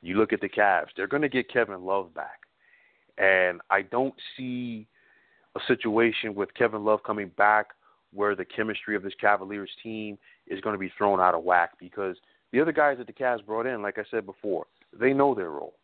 You 0.00 0.16
look 0.16 0.32
at 0.32 0.40
the 0.40 0.48
Cavs; 0.48 0.88
they're 0.96 1.06
going 1.06 1.22
to 1.22 1.28
get 1.28 1.52
Kevin 1.52 1.84
Love 1.84 2.14
back, 2.14 2.40
and 3.18 3.60
I 3.70 3.82
don't 3.82 4.14
see 4.36 4.86
a 5.56 5.60
situation 5.66 6.34
with 6.34 6.52
Kevin 6.54 6.84
Love 6.84 7.02
coming 7.02 7.30
back 7.36 7.68
where 8.14 8.34
the 8.34 8.44
chemistry 8.44 8.94
of 8.96 9.02
this 9.02 9.14
Cavaliers 9.20 9.70
team 9.82 10.18
is 10.46 10.60
going 10.60 10.74
to 10.74 10.78
be 10.78 10.92
thrown 10.96 11.20
out 11.20 11.34
of 11.34 11.44
whack 11.44 11.72
because 11.78 12.16
the 12.52 12.60
other 12.60 12.72
guys 12.72 12.98
that 12.98 13.06
the 13.06 13.12
Cavs 13.12 13.44
brought 13.44 13.66
in, 13.66 13.82
like 13.82 13.98
I 13.98 14.04
said 14.10 14.26
before, 14.26 14.66
they 14.98 15.12
know 15.12 15.34
their 15.34 15.50
role. 15.50 15.74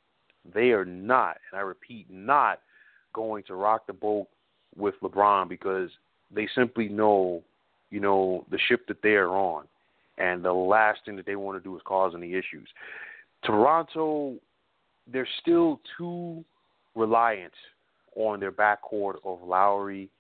They 0.55 0.71
are 0.71 0.85
not, 0.85 1.39
and 1.51 1.59
I 1.59 1.63
repeat, 1.63 2.07
not 2.11 2.61
going 3.15 3.45
to 3.45 3.55
rock 3.55 3.87
the 3.87 3.93
boat 3.93 4.29
with 4.77 4.95
LeBron 5.03 5.49
because 5.49 5.91
they 6.35 6.49
simply 6.55 6.89
know, 6.89 7.43
you 7.91 8.01
know, 8.01 8.45
the 8.51 8.59
ship 8.69 8.87
that 8.89 9.03
they 9.03 9.15
are 9.15 9.31
on, 9.31 9.65
and 10.19 10.45
the 10.45 10.53
last 10.53 11.01
thing 11.05 11.17
that 11.17 11.27
they 11.27 11.37
want 11.37 11.59
to 11.59 11.67
do 11.67 11.75
is 11.77 11.83
cause 11.85 12.13
any 12.15 12.33
issues. 12.33 12.69
Toronto, 13.45 14.35
they're 15.11 15.29
still 15.41 15.81
too 15.97 16.45
reliant 16.95 17.53
on 18.19 18.41
their 18.41 18.53
backcourt 18.53 19.15
of 19.25 19.43
Lowry 19.43 20.11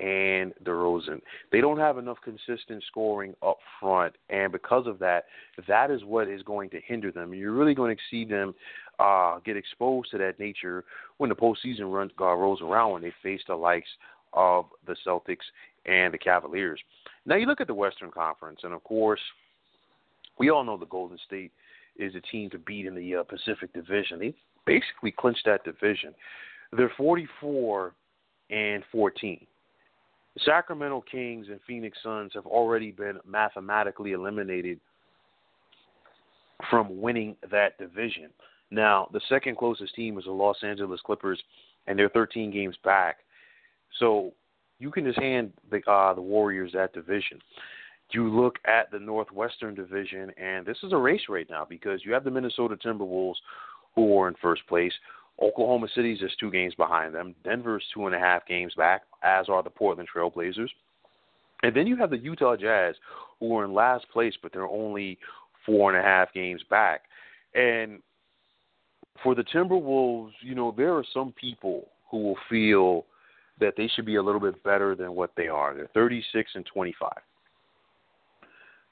and 0.00 0.52
DeRozan. 0.64 1.20
They 1.52 1.60
don't 1.60 1.78
have 1.78 1.98
enough 1.98 2.18
consistent 2.22 2.82
scoring 2.88 3.34
up 3.42 3.58
front, 3.80 4.14
and 4.28 4.50
because 4.50 4.86
of 4.88 4.98
that, 4.98 5.24
that 5.68 5.90
is 5.90 6.02
what 6.04 6.28
is 6.28 6.42
going 6.42 6.68
to 6.70 6.80
hinder 6.84 7.12
them. 7.12 7.32
You're 7.32 7.52
really 7.52 7.74
going 7.74 7.96
to 7.96 8.02
see 8.10 8.24
them 8.24 8.54
uh, 8.98 9.38
get 9.44 9.56
exposed 9.56 10.10
to 10.10 10.18
that 10.18 10.40
nature 10.40 10.84
when 11.18 11.30
the 11.30 11.36
postseason 11.36 11.92
run, 11.92 12.10
uh, 12.20 12.34
rolls 12.34 12.60
around 12.60 12.92
when 12.92 13.02
they 13.02 13.12
face 13.22 13.40
the 13.46 13.54
likes 13.54 13.88
of 14.32 14.66
the 14.86 14.96
Celtics 15.06 15.46
and 15.86 16.12
the 16.12 16.18
Cavaliers. 16.18 16.80
Now 17.24 17.36
you 17.36 17.46
look 17.46 17.60
at 17.60 17.68
the 17.68 17.74
Western 17.74 18.10
Conference, 18.10 18.60
and 18.64 18.74
of 18.74 18.82
course, 18.82 19.20
we 20.40 20.50
all 20.50 20.64
know 20.64 20.76
the 20.76 20.86
Golden 20.86 21.18
State 21.24 21.52
is 21.96 22.16
a 22.16 22.20
team 22.20 22.50
to 22.50 22.58
beat 22.58 22.86
in 22.86 22.96
the 22.96 23.16
uh, 23.16 23.22
Pacific 23.22 23.72
Division. 23.72 24.18
They 24.18 24.34
basically 24.66 25.12
clinched 25.16 25.46
that 25.46 25.64
division. 25.64 26.14
They're 26.72 26.92
44 26.96 27.94
and 28.50 28.82
14 28.92 29.46
The 30.34 30.40
Sacramento 30.44 31.04
Kings 31.10 31.46
and 31.48 31.60
Phoenix 31.66 31.98
Suns 32.02 32.32
have 32.34 32.46
already 32.46 32.90
been 32.90 33.18
mathematically 33.26 34.12
eliminated 34.12 34.80
from 36.70 37.00
winning 37.00 37.36
that 37.50 37.78
division. 37.78 38.30
Now, 38.70 39.08
the 39.12 39.20
second 39.28 39.56
closest 39.56 39.94
team 39.94 40.18
is 40.18 40.24
the 40.24 40.30
Los 40.30 40.56
Angeles 40.62 41.00
Clippers, 41.04 41.40
and 41.86 41.98
they're 41.98 42.08
13 42.08 42.50
games 42.50 42.76
back. 42.84 43.18
So 43.98 44.32
you 44.78 44.90
can 44.90 45.04
just 45.04 45.18
hand 45.18 45.52
the 45.70 45.80
uh, 45.90 46.14
the 46.14 46.22
Warriors 46.22 46.72
that 46.74 46.92
division. 46.92 47.38
You 48.10 48.28
look 48.28 48.56
at 48.66 48.90
the 48.90 48.98
Northwestern 48.98 49.74
Division, 49.74 50.30
and 50.36 50.64
this 50.64 50.76
is 50.82 50.92
a 50.92 50.96
race 50.96 51.22
right 51.28 51.48
now 51.50 51.66
because 51.68 52.04
you 52.04 52.12
have 52.12 52.22
the 52.22 52.30
Minnesota 52.30 52.76
Timberwolves, 52.76 53.36
who 53.94 54.18
are 54.18 54.28
in 54.28 54.34
first 54.40 54.66
place. 54.68 54.92
Oklahoma 55.42 55.88
City's 55.94 56.20
just 56.20 56.38
two 56.38 56.50
games 56.50 56.74
behind 56.74 57.14
them. 57.14 57.34
Denver's 57.44 57.84
two 57.92 58.06
and 58.06 58.14
a 58.14 58.18
half 58.18 58.46
games 58.46 58.72
back, 58.76 59.02
as 59.22 59.48
are 59.48 59.62
the 59.62 59.70
Portland 59.70 60.08
Trailblazers. 60.14 60.70
And 61.62 61.74
then 61.74 61.86
you 61.86 61.96
have 61.96 62.10
the 62.10 62.18
Utah 62.18 62.56
Jazz, 62.56 62.94
who 63.40 63.56
are 63.56 63.64
in 63.64 63.72
last 63.72 64.06
place, 64.12 64.34
but 64.42 64.52
they're 64.52 64.68
only 64.68 65.18
four 65.66 65.92
and 65.92 65.98
a 65.98 66.06
half 66.06 66.32
games 66.32 66.62
back. 66.70 67.02
And 67.54 68.00
for 69.22 69.34
the 69.34 69.44
Timberwolves, 69.44 70.32
you 70.40 70.54
know, 70.54 70.74
there 70.76 70.94
are 70.94 71.04
some 71.12 71.32
people 71.32 71.88
who 72.10 72.18
will 72.18 72.38
feel 72.48 73.06
that 73.60 73.74
they 73.76 73.88
should 73.88 74.04
be 74.04 74.16
a 74.16 74.22
little 74.22 74.40
bit 74.40 74.62
better 74.62 74.94
than 74.94 75.14
what 75.14 75.32
they 75.36 75.48
are. 75.48 75.74
They're 75.74 75.88
36 75.94 76.50
and 76.54 76.66
25. 76.66 77.10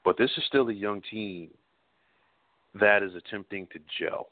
But 0.05 0.17
this 0.17 0.31
is 0.37 0.43
still 0.47 0.67
a 0.69 0.73
young 0.73 1.01
team 1.09 1.49
that 2.79 3.03
is 3.03 3.13
attempting 3.15 3.67
to 3.67 3.79
gel. 3.99 4.27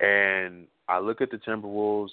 And 0.00 0.66
I 0.90 0.98
look 0.98 1.20
at 1.20 1.30
the 1.30 1.36
Timberwolves. 1.38 2.10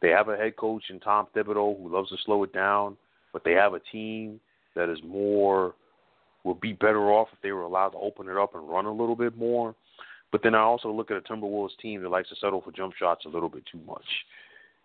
They 0.00 0.08
have 0.08 0.28
a 0.28 0.36
head 0.36 0.56
coach 0.56 0.84
in 0.88 0.98
Tom 0.98 1.26
Thibodeau 1.36 1.80
who 1.80 1.92
loves 1.92 2.08
to 2.08 2.16
slow 2.24 2.42
it 2.42 2.52
down, 2.52 2.96
but 3.32 3.44
they 3.44 3.52
have 3.52 3.74
a 3.74 3.80
team 3.80 4.40
that 4.74 4.88
is 4.88 4.98
more 5.04 5.74
would 6.44 6.60
be 6.60 6.72
better 6.72 7.12
off 7.12 7.28
if 7.32 7.40
they 7.40 7.52
were 7.52 7.62
allowed 7.62 7.90
to 7.90 7.98
open 7.98 8.28
it 8.28 8.36
up 8.36 8.54
and 8.54 8.68
run 8.68 8.86
a 8.86 8.90
little 8.90 9.14
bit 9.14 9.36
more. 9.36 9.74
But 10.32 10.42
then 10.42 10.54
I 10.54 10.60
also 10.60 10.90
look 10.90 11.10
at 11.10 11.16
a 11.16 11.20
Timberwolves 11.20 11.76
team 11.80 12.02
that 12.02 12.08
likes 12.08 12.30
to 12.30 12.36
settle 12.36 12.62
for 12.62 12.72
jump 12.72 12.94
shots 12.98 13.26
a 13.26 13.28
little 13.28 13.48
bit 13.48 13.62
too 13.70 13.80
much. 13.86 14.04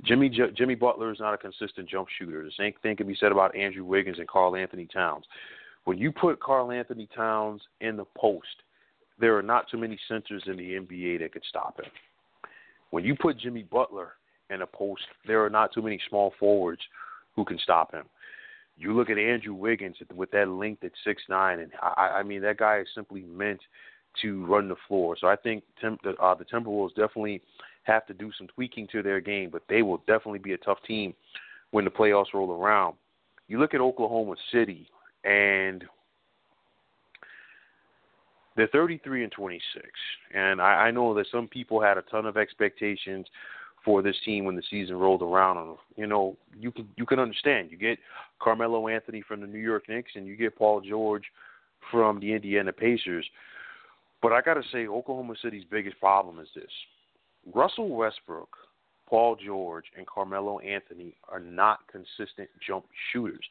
Jimmy 0.04 0.30
Jimmy 0.56 0.76
Butler 0.76 1.12
is 1.12 1.20
not 1.20 1.34
a 1.34 1.38
consistent 1.38 1.90
jump 1.90 2.08
shooter. 2.20 2.44
The 2.44 2.52
same 2.56 2.74
thing 2.84 2.98
can 2.98 3.08
be 3.08 3.18
said 3.20 3.32
about 3.32 3.56
Andrew 3.56 3.84
Wiggins 3.84 4.20
and 4.20 4.28
Karl-Anthony 4.28 4.88
Towns. 4.94 5.26
When 5.86 5.98
you 5.98 6.12
put 6.12 6.40
Karl-Anthony 6.40 7.08
Towns 7.16 7.62
in 7.82 7.98
the 7.98 8.06
post, 8.16 8.46
there 9.20 9.36
are 9.36 9.42
not 9.42 9.68
too 9.72 9.78
many 9.78 9.98
centers 10.08 10.44
in 10.46 10.58
the 10.58 10.74
NBA 10.74 11.22
that 11.22 11.32
could 11.32 11.46
stop 11.50 11.80
him. 11.80 11.90
When 12.92 13.04
you 13.04 13.16
put 13.16 13.40
Jimmy 13.40 13.64
Butler 13.64 14.14
in 14.50 14.62
a 14.62 14.68
post, 14.68 15.04
there 15.26 15.44
are 15.44 15.50
not 15.50 15.74
too 15.74 15.82
many 15.82 16.00
small 16.10 16.34
forwards 16.40 16.82
who 17.36 17.44
can 17.46 17.60
stop 17.60 17.94
him. 17.94 18.06
You 18.78 18.96
look 18.96 19.10
at 19.10 19.18
Andrew 19.18 19.54
Wiggins 19.54 19.98
with 20.16 20.32
that 20.32 20.50
length 20.50 20.84
at 20.84 20.92
six 21.04 21.22
nine, 21.30 21.60
and 21.60 21.72
I, 21.82 22.20
I 22.20 22.24
mean 22.24 22.42
that 22.42 22.58
guy 22.58 22.80
is 22.80 22.88
simply 22.94 23.24
meant 23.24 23.60
to 24.22 24.46
run 24.46 24.68
the 24.70 24.76
floor. 24.88 25.16
So 25.20 25.28
I 25.28 25.36
think 25.36 25.64
Tim, 25.82 25.98
the, 26.04 26.12
uh, 26.22 26.36
the 26.36 26.46
Timberwolves 26.46 26.96
definitely 26.96 27.42
have 27.84 28.06
to 28.08 28.14
do 28.14 28.32
some 28.38 28.48
tweaking 28.48 28.88
to 28.92 29.02
their 29.02 29.20
game, 29.20 29.50
but 29.52 29.64
they 29.70 29.82
will 29.82 29.98
definitely 30.08 30.40
be 30.40 30.54
a 30.54 30.58
tough 30.58 30.80
team 30.88 31.14
when 31.72 31.86
the 31.86 31.92
playoffs 31.92 32.34
roll 32.34 32.52
around. 32.52 32.96
You 33.48 33.60
look 33.60 33.74
at 33.74 33.82
Oklahoma 33.82 34.36
City, 34.52 34.90
and 35.24 35.84
they're 38.58 38.68
33 38.68 39.24
and 39.24 39.32
26, 39.32 39.86
and 40.34 40.60
I, 40.60 40.88
I 40.88 40.92
know 40.92 41.14
that 41.14 41.28
some 41.32 41.48
people 41.48 41.80
had 41.80 41.98
a 41.98 42.02
ton 42.02 42.26
of 42.26 42.38
expectations 42.38 43.28
for 43.86 44.02
this 44.02 44.16
team 44.26 44.44
when 44.44 44.56
the 44.56 44.64
season 44.70 44.98
rolled 44.98 45.22
around. 45.22 45.78
You 45.96 46.08
know, 46.08 46.36
you 46.60 46.72
can 46.72 46.90
you 46.98 47.06
can 47.06 47.20
understand. 47.20 47.72
You 47.72 47.78
get 47.78 48.00
Carmelo 48.42 48.88
Anthony 48.88 49.24
from 49.26 49.42
the 49.42 49.48
New 49.48 49.60
York 49.60 49.88
Knicks, 49.88 50.12
and 50.16 50.26
you 50.26 50.36
get 50.36 50.58
Paul 50.58 50.82
George 50.82 51.24
from 51.92 52.20
the 52.20 52.34
Indiana 52.34 52.74
Pacers. 52.74 53.26
But 54.22 54.34
I 54.34 54.42
got 54.42 54.56
to 54.56 54.64
say, 54.74 54.88
Oklahoma 54.88 55.36
City's 55.42 55.64
biggest 55.70 56.00
problem 56.00 56.40
is 56.40 56.50
this: 56.56 56.72
Russell 57.54 57.90
Westbrook, 57.90 58.50
Paul 59.08 59.38
George, 59.44 59.86
and 59.96 60.06
Carmelo 60.08 60.60
Anthony 60.60 61.14
are 61.30 61.40
not 61.40 61.82
consistent 61.92 62.50
jump 62.66 62.86
shooters. 63.14 63.46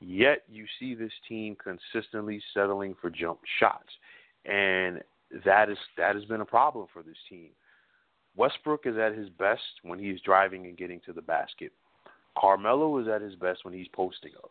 Yet 0.00 0.44
you 0.50 0.64
see 0.78 0.94
this 0.94 1.12
team 1.28 1.56
consistently 1.62 2.42
settling 2.54 2.96
for 3.00 3.10
jump 3.10 3.38
shots, 3.58 3.90
and 4.44 5.00
that 5.44 5.68
is 5.70 5.78
that 5.96 6.14
has 6.14 6.24
been 6.24 6.40
a 6.40 6.46
problem 6.46 6.86
for 6.92 7.02
this 7.02 7.16
team. 7.28 7.50
Westbrook 8.36 8.86
is 8.86 8.96
at 8.96 9.16
his 9.16 9.28
best 9.28 9.62
when 9.82 9.98
he's 9.98 10.20
driving 10.20 10.66
and 10.66 10.76
getting 10.76 11.00
to 11.06 11.12
the 11.12 11.22
basket. 11.22 11.72
Carmelo 12.38 12.98
is 12.98 13.08
at 13.08 13.20
his 13.20 13.34
best 13.34 13.64
when 13.64 13.74
he's 13.74 13.88
posting 13.92 14.32
up 14.42 14.50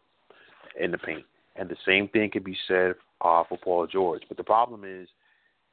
in 0.79 0.91
the 0.91 0.97
paint. 0.97 1.25
And 1.55 1.69
the 1.69 1.77
same 1.85 2.07
thing 2.09 2.29
can 2.29 2.43
be 2.43 2.57
said 2.67 2.95
uh, 3.21 3.43
for 3.47 3.57
Paul 3.57 3.87
George. 3.87 4.23
But 4.27 4.37
the 4.37 4.43
problem 4.43 4.83
is 4.85 5.07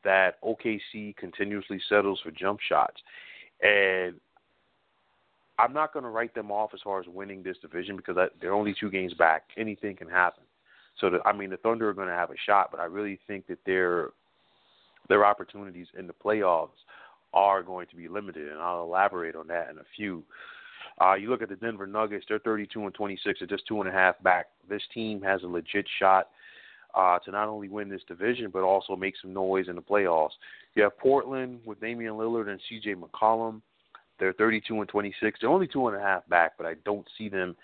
that 0.05 0.41
OKC 0.43 1.17
continuously 1.17 1.81
settles 1.89 2.21
for 2.23 2.31
jump 2.31 2.61
shots. 2.67 3.01
And 3.63 4.15
I'm 5.59 5.73
not 5.73 5.93
going 5.93 6.05
to 6.05 6.11
write 6.11 6.35
them 6.35 6.51
off 6.51 6.71
as 6.75 6.81
far 6.83 7.01
as 7.01 7.07
winning 7.07 7.43
this 7.43 7.57
division 7.61 7.97
because 7.97 8.17
I, 8.17 8.27
they're 8.41 8.55
only 8.55 8.75
two 8.79 8.91
games 8.91 9.15
back. 9.15 9.45
Anything 9.57 9.97
can 9.97 10.09
happen. 10.09 10.45
So, 11.01 11.11
the, 11.11 11.19
I 11.25 11.33
mean, 11.33 11.51
the 11.51 11.57
Thunder 11.59 11.89
are 11.89 11.95
going 11.95 12.09
to 12.09 12.15
have 12.15 12.31
a 12.31 12.37
shot, 12.47 12.71
but 12.71 12.81
I 12.81 12.85
really 12.85 13.19
think 13.27 13.47
that 13.49 13.59
their 13.67 14.11
their 15.09 15.25
opportunities 15.25 15.87
in 15.97 16.07
the 16.07 16.13
playoffs 16.13 16.71
are 17.33 17.63
going 17.63 17.87
to 17.89 17.97
be 17.97 18.09
limited, 18.09 18.49
and 18.49 18.59
I'll 18.59 18.83
elaborate 18.83 19.37
on 19.37 19.47
that 19.49 19.71
in 19.71 19.79
a 19.79 19.85
few. 19.97 20.25
Uh, 21.01 21.15
you 21.15 21.29
look 21.29 21.43
at 21.43 21.49
the 21.49 21.57
Denver 21.57 21.87
Nuggets; 21.87 22.25
they're 22.29 22.39
32 22.39 22.85
and 22.85 22.95
26, 22.95 23.39
they're 23.39 23.47
just 23.47 23.67
two 23.69 23.81
and 23.81 23.89
a 23.89 23.93
half 23.93 24.21
back. 24.23 24.47
This 24.69 24.83
team 24.93 25.21
has 25.23 25.43
a 25.43 25.47
legit 25.47 25.87
shot 25.99 26.29
uh, 26.97 27.19
to 27.21 27.31
not 27.31 27.49
only 27.49 27.69
win 27.69 27.89
this 27.89 28.01
division 28.09 28.51
but 28.51 28.63
also 28.63 28.97
make 28.97 29.15
some 29.21 29.33
noise 29.33 29.69
in 29.69 29.77
the 29.77 29.83
playoffs. 29.83 30.31
You 30.75 30.83
have 30.85 30.99
Portland 30.99 31.61
with 31.65 31.81
Damian 31.81 32.15
Lillard 32.15 32.49
and 32.49 32.61
C.J. 32.69 32.95
McCollum. 32.95 33.61
They're 34.19 34.33
32 34.33 34.81
and 34.81 34.89
26. 34.89 35.41
They're 35.41 35.51
only 35.51 35.67
two 35.67 35.87
and 35.89 35.97
a 35.97 36.01
half 36.01 36.27
back, 36.29 36.53
but 36.57 36.67
I 36.67 36.75
don't 36.85 37.07
see 37.19 37.29
them 37.29 37.55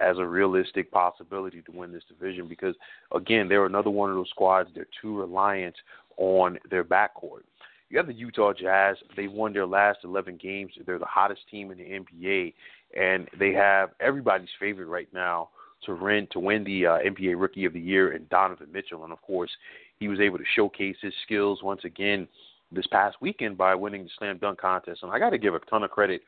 as 0.00 0.18
a 0.18 0.24
realistic 0.24 0.90
possibility 0.90 1.62
to 1.62 1.72
win 1.72 1.92
this 1.92 2.04
division 2.08 2.48
because, 2.48 2.74
again, 3.14 3.48
they're 3.48 3.66
another 3.66 3.90
one 3.90 4.10
of 4.10 4.16
those 4.16 4.30
squads. 4.30 4.70
They're 4.74 4.86
too 5.00 5.18
reliant 5.18 5.76
on 6.16 6.58
their 6.70 6.84
backcourt. 6.84 7.42
You 7.88 7.98
have 7.98 8.06
the 8.06 8.14
Utah 8.14 8.52
Jazz. 8.52 8.96
They 9.16 9.26
won 9.26 9.52
their 9.52 9.66
last 9.66 9.98
11 10.04 10.38
games. 10.40 10.72
They're 10.86 10.98
the 10.98 11.04
hottest 11.04 11.42
team 11.50 11.72
in 11.72 11.78
the 11.78 11.84
NBA, 11.84 12.54
and 12.96 13.28
they 13.38 13.52
have 13.52 13.90
everybody's 14.00 14.48
favorite 14.60 14.86
right 14.86 15.08
now 15.12 15.48
to 15.86 15.94
win 15.94 16.28
to 16.30 16.38
win 16.38 16.62
the 16.64 16.86
uh, 16.86 16.98
NBA 16.98 17.40
Rookie 17.40 17.64
of 17.64 17.72
the 17.72 17.80
Year 17.80 18.12
and 18.12 18.28
Donovan 18.28 18.68
Mitchell. 18.72 19.02
And 19.04 19.12
of 19.12 19.20
course, 19.22 19.50
he 19.98 20.08
was 20.08 20.20
able 20.20 20.38
to 20.38 20.44
showcase 20.54 20.96
his 21.00 21.14
skills 21.24 21.62
once 21.62 21.80
again 21.84 22.28
this 22.70 22.86
past 22.86 23.16
weekend 23.20 23.58
by 23.58 23.74
winning 23.74 24.04
the 24.04 24.10
slam 24.18 24.38
dunk 24.38 24.60
contest. 24.60 25.02
And 25.02 25.10
I 25.10 25.18
got 25.18 25.30
to 25.30 25.38
give 25.38 25.54
a 25.54 25.58
ton 25.60 25.82
of 25.82 25.90
credit 25.90 26.22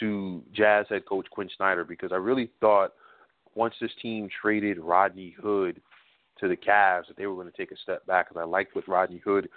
to 0.00 0.42
Jazz 0.52 0.86
head 0.88 1.06
coach 1.06 1.26
Quin 1.30 1.48
Snyder 1.56 1.84
because 1.84 2.12
I 2.12 2.16
really 2.16 2.50
thought 2.60 2.92
once 3.58 3.74
this 3.80 3.90
team 4.00 4.28
traded 4.40 4.78
Rodney 4.78 5.34
Hood 5.42 5.82
to 6.40 6.46
the 6.46 6.56
Cavs 6.56 7.08
that 7.08 7.16
they 7.16 7.26
were 7.26 7.34
going 7.34 7.50
to 7.50 7.56
take 7.56 7.72
a 7.72 7.76
step 7.76 8.06
back 8.06 8.28
because 8.28 8.40
I 8.40 8.44
liked 8.44 8.76
what 8.76 8.88
Rodney 8.88 9.20
Hood 9.24 9.48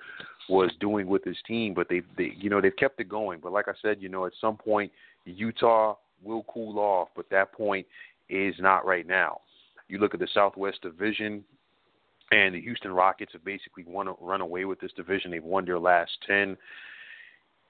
was 0.50 0.72
doing 0.80 1.06
with 1.06 1.24
his 1.24 1.38
team, 1.48 1.76
but 1.76 1.88
they, 1.88 2.02
they, 2.18 2.34
you 2.36 2.50
know, 2.50 2.60
they've 2.60 2.76
kept 2.76 3.00
it 3.00 3.08
going. 3.08 3.40
But 3.42 3.52
like 3.52 3.68
I 3.68 3.74
said, 3.80 4.02
you 4.02 4.10
know, 4.10 4.26
at 4.26 4.34
some 4.42 4.58
point 4.58 4.92
Utah 5.26 5.96
will 6.24 6.44
cool 6.52 6.80
off, 6.80 7.10
but 7.16 7.30
that 7.30 7.54
point 7.54 7.86
is 8.28 8.56
not 8.60 8.88
right 8.88 9.06
now. 9.06 9.42
You 9.88 10.00
look 10.00 10.16
at 10.16 10.20
the 10.20 10.28
Southwest 10.34 10.82
Division, 10.82 11.44
and 12.32 12.56
the 12.56 12.62
Houston 12.62 12.94
Rockets 12.94 13.34
have 13.34 13.46
basically 13.46 13.84
won, 13.86 14.08
run 14.20 14.42
away 14.42 14.66
with 14.66 14.80
this 14.80 14.94
division. 14.94 15.32
They've 15.32 15.44
won 15.44 15.66
their 15.66 15.80
last 15.80 16.12
ten 16.26 16.58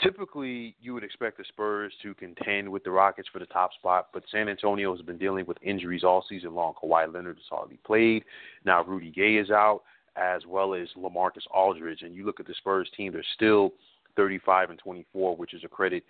typically 0.01 0.75
you 0.81 0.93
would 0.93 1.03
expect 1.03 1.37
the 1.37 1.43
Spurs 1.47 1.93
to 2.01 2.13
contend 2.15 2.69
with 2.69 2.83
the 2.83 2.91
Rockets 2.91 3.29
for 3.31 3.39
the 3.39 3.45
top 3.45 3.73
spot, 3.73 4.07
but 4.13 4.23
San 4.31 4.49
Antonio 4.49 4.93
has 4.95 5.03
been 5.03 5.17
dealing 5.17 5.45
with 5.45 5.57
injuries 5.61 6.03
all 6.03 6.25
season 6.27 6.53
long. 6.53 6.73
Kawhi 6.81 7.11
Leonard 7.13 7.37
has 7.37 7.45
hardly 7.49 7.79
played. 7.85 8.23
Now 8.65 8.83
Rudy 8.83 9.11
Gay 9.11 9.35
is 9.35 9.49
out, 9.49 9.81
as 10.15 10.45
well 10.45 10.73
as 10.73 10.87
LaMarcus 10.97 11.47
Aldridge. 11.53 12.01
And 12.01 12.15
you 12.15 12.25
look 12.25 12.39
at 12.39 12.47
the 12.47 12.53
Spurs 12.55 12.89
team; 12.95 13.13
they're 13.13 13.23
still 13.35 13.73
35 14.15 14.71
and 14.71 14.79
24, 14.79 15.35
which 15.37 15.53
is 15.53 15.63
a 15.63 15.69
credit 15.69 16.03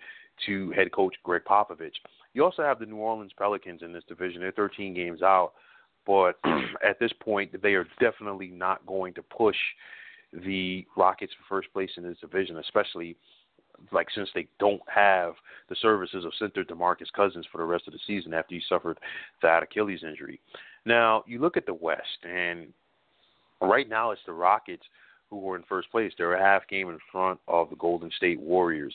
to 0.46 0.70
head 0.72 0.92
coach 0.92 1.14
Gregg 1.22 1.42
Popovich. 1.44 1.92
You 2.34 2.44
also 2.44 2.62
have 2.62 2.78
the 2.78 2.86
New 2.86 2.96
Orleans 2.96 3.32
Pelicans 3.36 3.82
in 3.82 3.92
this 3.92 4.04
division. 4.08 4.40
They're 4.40 4.52
13 4.52 4.94
games 4.94 5.22
out, 5.22 5.52
but 6.06 6.38
at 6.84 6.98
this 6.98 7.12
point, 7.20 7.60
they 7.62 7.74
are 7.74 7.86
definitely 8.00 8.48
not 8.48 8.84
going 8.86 9.14
to 9.14 9.22
push 9.22 9.56
the 10.32 10.86
Rockets 10.96 11.32
for 11.34 11.60
first 11.60 11.72
place 11.72 11.90
in 11.96 12.04
this 12.04 12.16
division, 12.20 12.56
especially 12.56 13.16
like 13.90 14.08
since 14.14 14.28
they 14.34 14.46
don't 14.58 14.82
have 14.86 15.34
the 15.68 15.76
services 15.76 16.24
of 16.24 16.32
center 16.38 16.64
DeMarcus 16.64 17.12
Cousins 17.14 17.46
for 17.50 17.58
the 17.58 17.64
rest 17.64 17.84
of 17.86 17.92
the 17.92 17.98
season 18.06 18.34
after 18.34 18.54
he 18.54 18.62
suffered 18.68 18.98
that 19.42 19.62
Achilles 19.62 20.02
injury. 20.02 20.40
Now 20.84 21.24
you 21.26 21.38
look 21.40 21.56
at 21.56 21.66
the 21.66 21.74
West, 21.74 22.24
and 22.24 22.68
right 23.60 23.88
now 23.88 24.10
it's 24.10 24.20
the 24.26 24.32
Rockets 24.32 24.84
who 25.30 25.50
are 25.50 25.56
in 25.56 25.62
first 25.68 25.90
place. 25.90 26.12
They're 26.16 26.34
a 26.34 26.42
half 26.42 26.68
game 26.68 26.88
in 26.90 26.98
front 27.10 27.40
of 27.48 27.70
the 27.70 27.76
Golden 27.76 28.10
State 28.16 28.40
Warriors. 28.40 28.94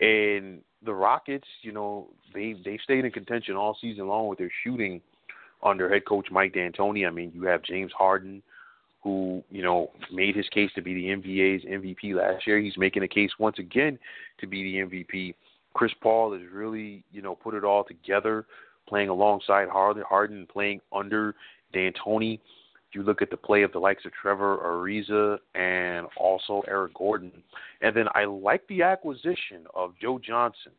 And 0.00 0.60
the 0.84 0.94
Rockets, 0.94 1.46
you 1.62 1.72
know, 1.72 2.08
they 2.34 2.54
they 2.64 2.78
stayed 2.82 3.04
in 3.04 3.10
contention 3.10 3.56
all 3.56 3.76
season 3.80 4.08
long 4.08 4.28
with 4.28 4.38
their 4.38 4.50
shooting 4.64 5.00
under 5.62 5.92
head 5.92 6.04
coach 6.06 6.28
Mike 6.30 6.54
D'Antoni. 6.54 7.06
I 7.06 7.10
mean, 7.10 7.32
you 7.34 7.44
have 7.44 7.62
James 7.62 7.92
Harden, 7.96 8.42
who 9.02 9.42
you 9.50 9.62
know 9.62 9.90
made 10.12 10.36
his 10.36 10.48
case 10.48 10.70
to 10.74 10.82
be 10.82 10.94
the 10.94 11.06
NBA's 11.06 11.64
MVP 11.64 12.14
last 12.14 12.46
year. 12.46 12.58
He's 12.58 12.76
making 12.76 13.02
a 13.02 13.08
case 13.08 13.30
once 13.38 13.58
again 13.58 13.98
to 14.40 14.46
be 14.46 14.62
the 14.62 14.78
MVP. 14.86 15.34
Chris 15.74 15.92
Paul 16.02 16.32
has 16.32 16.42
really 16.52 17.04
you 17.12 17.22
know 17.22 17.34
put 17.34 17.54
it 17.54 17.64
all 17.64 17.84
together, 17.84 18.46
playing 18.88 19.08
alongside 19.08 19.68
Harden, 19.68 20.02
Harden 20.08 20.46
playing 20.50 20.80
under 20.92 21.34
D'Antoni. 21.72 22.40
If 22.88 22.94
you 22.94 23.02
look 23.02 23.20
at 23.20 23.30
the 23.30 23.36
play 23.36 23.62
of 23.62 23.72
the 23.72 23.78
likes 23.78 24.06
of 24.06 24.12
Trevor 24.12 24.56
Ariza 24.58 25.38
and 25.54 26.06
also 26.16 26.62
Eric 26.66 26.94
Gordon, 26.94 27.30
and 27.82 27.94
then 27.94 28.06
I 28.14 28.24
like 28.24 28.66
the 28.68 28.82
acquisition 28.82 29.66
of 29.74 29.92
Joe 30.00 30.18
Johnson. 30.18 30.72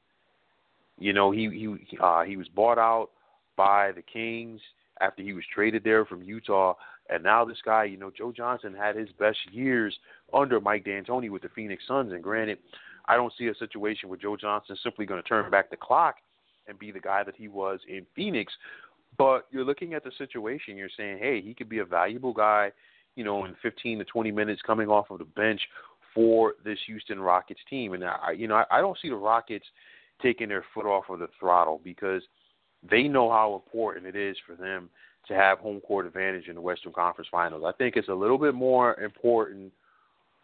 You 0.97 1.13
know, 1.13 1.32
he 1.32 1.49
he 1.49 1.97
uh, 2.01 2.23
he 2.23 2.36
was 2.36 2.47
bought 2.49 2.79
out 2.79 3.10
by 3.55 3.91
the 3.91 4.01
Kings 4.01 4.60
after 5.01 5.21
he 5.21 5.34
was 5.34 5.43
traded 5.53 5.84
there 5.84 6.05
from 6.05 6.23
Utah, 6.23 6.73
and 7.10 7.24
now 7.24 7.43
this 7.43 7.58
guy, 7.63 7.86
you 7.86 7.98
know, 7.98 8.12
Joe 8.15 8.32
Johnson 8.32 8.74
had 8.74 8.95
his 8.95 9.10
best 9.19 9.39
years 9.52 9.98
under 10.34 10.60
Mike 10.60 10.86
D'Antoni 10.86 11.30
with 11.30 11.41
the 11.41 11.50
Phoenix 11.50 11.84
Suns. 11.88 12.13
And 12.13 12.24
granted, 12.24 12.60
I 13.08 13.15
don't 13.15 13.34
see 13.38 13.48
a 13.48 13.56
situation 13.56 14.10
where 14.10 14.17
Joe 14.17 14.38
Johnson 14.38 14.76
is 14.76 14.84
simply 14.84 15.06
going 15.06 15.22
to 15.22 15.28
turn 15.28 15.50
back 15.50 15.72
the 15.72 15.78
clock 15.78 16.15
and 16.67 16.78
be 16.78 16.91
the 16.91 17.00
guy 17.00 17.24
that 17.24 17.36
he 17.36 17.48
was 17.48 17.80
in 17.88 18.06
Phoenix. 18.15 18.54
But 19.17 19.48
you're 19.52 19.65
looking 19.65 19.95
at 19.95 20.04
the 20.04 20.12
situation, 20.17 20.78
you're 20.78 20.89
saying, 20.95 21.17
hey, 21.17 21.41
he 21.41 21.54
could 21.54 21.67
be 21.67 21.80
a 21.80 21.86
valuable 21.86 22.34
guy, 22.34 22.72
you 23.15 23.24
know, 23.24 23.45
in 23.45 23.56
15 23.62 24.00
to 24.00 24.06
20 24.06 24.32
minutes 24.32 24.62
coming 24.65 24.88
off 24.88 25.10
of 25.10 25.17
the 25.17 25.26
bench 25.26 25.62
for 26.13 26.54
this 26.63 26.78
Houston 26.86 27.19
Rockets 27.19 27.60
team. 27.69 27.93
And 27.93 28.04
I, 28.04 28.32
you 28.38 28.48
know, 28.48 28.56
I, 28.56 28.65
I 28.72 28.82
don't 28.82 28.98
see 29.02 29.10
the 29.10 29.15
Rockets 29.15 29.65
taking 30.22 30.50
their 30.50 30.65
foot 30.74 30.86
off 30.86 31.06
of 31.10 31.19
the 31.19 31.30
throttle 31.39 31.82
because 31.84 32.22
they 32.89 33.04
know 33.04 33.32
how 33.32 33.56
important 33.56 34.06
it 34.06 34.15
is 34.15 34.38
for 34.45 34.56
them 34.56 34.89
to 35.30 35.36
have 35.36 35.60
home 35.60 35.80
court 35.82 36.06
advantage 36.06 36.48
in 36.48 36.56
the 36.56 36.62
Western 36.62 36.92
Conference 36.92 37.30
Finals. 37.32 37.63
I 37.65 37.72
think 37.72 37.96
it's 37.96 38.10
a 38.10 38.13
little 38.13 38.38
bit 38.38 38.54
more 38.54 39.00
important 39.00 39.72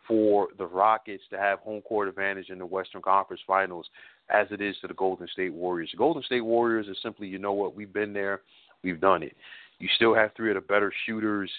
for 0.07 0.49
the 0.57 0.65
Rockets 0.65 1.23
to 1.31 1.37
have 1.37 1.59
home 1.59 1.81
court 1.81 2.07
advantage 2.07 2.49
in 2.49 2.59
the 2.59 2.65
Western 2.65 3.01
Conference 3.01 3.41
Finals 3.45 3.87
as 4.29 4.47
it 4.51 4.61
is 4.61 4.75
to 4.81 4.87
the 4.87 4.93
Golden 4.93 5.27
State 5.27 5.53
Warriors. 5.53 5.89
The 5.91 5.97
Golden 5.97 6.23
State 6.23 6.41
Warriors 6.41 6.87
is 6.87 6.97
simply, 7.03 7.27
you 7.27 7.39
know 7.39 7.53
what, 7.53 7.75
we've 7.75 7.91
been 7.91 8.13
there, 8.13 8.41
We've 8.85 9.01
done 9.01 9.23
it. 9.23 9.35
You 9.79 9.89
still 9.95 10.13
have 10.13 10.29
three 10.37 10.51
of 10.51 10.55
the 10.55 10.61
better 10.61 10.93
shooters 11.05 11.49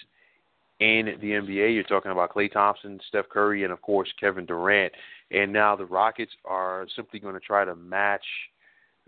in 0.79 1.17
the 1.21 1.31
NBA. 1.31 1.75
You're 1.75 1.83
talking 1.83 2.11
about 2.11 2.31
Klay 2.31 2.51
Thompson, 2.51 2.99
Steph 3.09 3.29
Curry, 3.29 3.63
and 3.65 3.73
of 3.73 3.81
course 3.81 4.07
Kevin 4.19 4.45
Durant. 4.45 4.93
And 5.29 5.51
now 5.51 5.75
the 5.75 5.85
Rockets 5.85 6.31
are 6.45 6.87
simply 6.95 7.19
going 7.19 7.33
to 7.33 7.41
try 7.41 7.65
to 7.65 7.75
match 7.75 8.23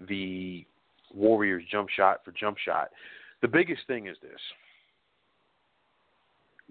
the 0.07 0.65
Warriors' 1.15 1.63
jump 1.71 1.89
shot 1.89 2.19
for 2.25 2.33
jump 2.33 2.57
shot. 2.57 2.89
The 3.41 3.47
biggest 3.47 3.81
thing 3.87 4.07
is 4.07 4.17
this: 4.21 4.39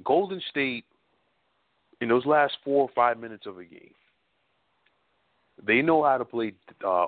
Golden 0.05 0.41
State, 0.51 0.85
in 2.01 2.09
those 2.09 2.27
last 2.27 2.57
four 2.65 2.83
or 2.83 2.91
five 2.95 3.19
minutes 3.19 3.47
of 3.47 3.59
a 3.59 3.65
game, 3.65 3.95
they 5.67 5.83
know 5.83 6.05
how 6.05 6.19
to 6.19 6.25
play 6.25 6.53
uh, 6.85 7.07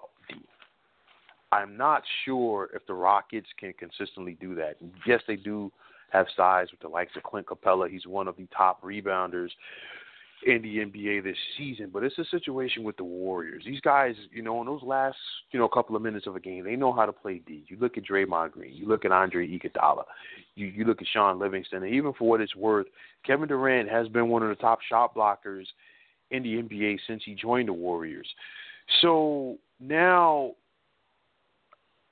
I'm 1.53 1.77
not 1.77 2.03
sure 2.25 2.71
if 2.75 2.87
the 2.87 2.95
Rockets 2.95 3.49
can 3.59 3.73
consistently 3.73 4.37
do 4.41 4.55
that. 4.55 4.77
Yes, 5.07 5.21
they 5.27 5.37
do 5.37 5.73
have 6.13 6.27
size 6.37 6.69
with 6.71 6.81
the 6.81 6.89
likes 6.89 7.13
of 7.17 7.23
Clint 7.23 7.47
Capela. 7.47 7.89
He's 7.89 8.07
one 8.07 8.29
of 8.29 8.37
the 8.37 8.47
top 8.57 8.83
rebounders 8.83 9.51
in 10.47 10.63
the 10.63 10.79
NBA 10.79 11.23
this 11.23 11.37
season. 11.57 11.91
But 11.93 12.03
it's 12.03 12.19
a 12.19 12.25
situation 12.31 12.83
with 12.83 12.97
the 12.97 13.05
Warriors. 13.05 13.63
These 13.67 13.81
guys, 13.81 14.15
you 14.33 14.43
know, 14.43 14.61
in 14.61 14.67
those 14.67 14.83
last, 14.83 15.17
you 15.51 15.59
know, 15.59 15.69
couple 15.69 15.97
of 15.97 16.03
minutes 16.03 16.27
of 16.27 16.37
a 16.37 16.41
game, 16.41 16.65
they 16.65 16.77
know 16.77 16.93
how 16.93 17.07
to 17.07 17.13
play 17.13 17.43
D. 17.47 17.65
You 17.69 17.77
look 17.81 17.99
at 17.99 18.05
Draymond 18.05 18.53
Green, 18.53 18.75
you 18.75 18.87
look 18.87 19.05
at 19.05 19.13
Andre 19.13 19.47
Iguodala, 19.47 20.05
you 20.55 20.67
you 20.67 20.85
look 20.85 21.01
at 21.03 21.09
Shaun 21.13 21.39
Livingston, 21.39 21.83
and 21.83 21.95
even 21.95 22.13
for 22.15 22.29
what 22.29 22.41
it's 22.41 22.57
worth, 22.57 22.87
Kevin 23.27 23.49
Durant 23.49 23.89
has 23.91 24.09
been 24.09 24.29
one 24.29 24.43
of 24.43 24.49
the 24.49 24.55
top 24.57 24.81
shot 24.89 25.15
blockers 25.15 25.67
in 26.31 26.43
the 26.43 26.63
NBA 26.63 26.99
since 27.07 27.23
he 27.25 27.35
joined 27.35 27.69
the 27.69 27.73
Warriors. 27.73 28.29
So 29.03 29.59
now 29.79 30.53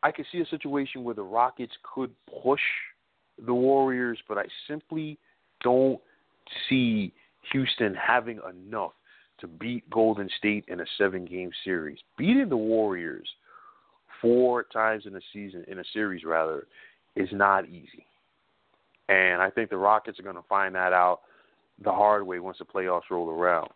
I 0.02 0.12
could 0.12 0.26
see 0.30 0.40
a 0.40 0.46
situation 0.46 1.04
where 1.04 1.14
the 1.14 1.22
Rockets 1.22 1.72
could 1.94 2.10
push 2.42 2.60
the 3.44 3.54
Warriors, 3.54 4.18
but 4.28 4.38
I 4.38 4.44
simply 4.66 5.18
don't 5.62 6.00
see 6.68 7.12
Houston 7.52 7.94
having 7.94 8.40
enough 8.48 8.92
to 9.40 9.46
beat 9.46 9.88
Golden 9.90 10.28
State 10.38 10.64
in 10.68 10.80
a 10.80 10.86
seven 10.96 11.24
game 11.24 11.50
series. 11.64 11.98
Beating 12.16 12.48
the 12.48 12.56
Warriors 12.56 13.28
four 14.20 14.64
times 14.64 15.04
in 15.06 15.14
a 15.14 15.20
season 15.32 15.64
in 15.68 15.78
a 15.78 15.84
series 15.92 16.24
rather 16.24 16.66
is 17.14 17.28
not 17.32 17.66
easy. 17.68 18.04
And 19.08 19.40
I 19.40 19.50
think 19.50 19.70
the 19.70 19.76
Rockets 19.76 20.18
are 20.18 20.24
going 20.24 20.36
to 20.36 20.42
find 20.48 20.74
that 20.74 20.92
out 20.92 21.20
the 21.82 21.92
hard 21.92 22.26
way 22.26 22.40
once 22.40 22.58
the 22.58 22.64
playoffs 22.64 23.10
roll 23.10 23.30
around. 23.30 23.70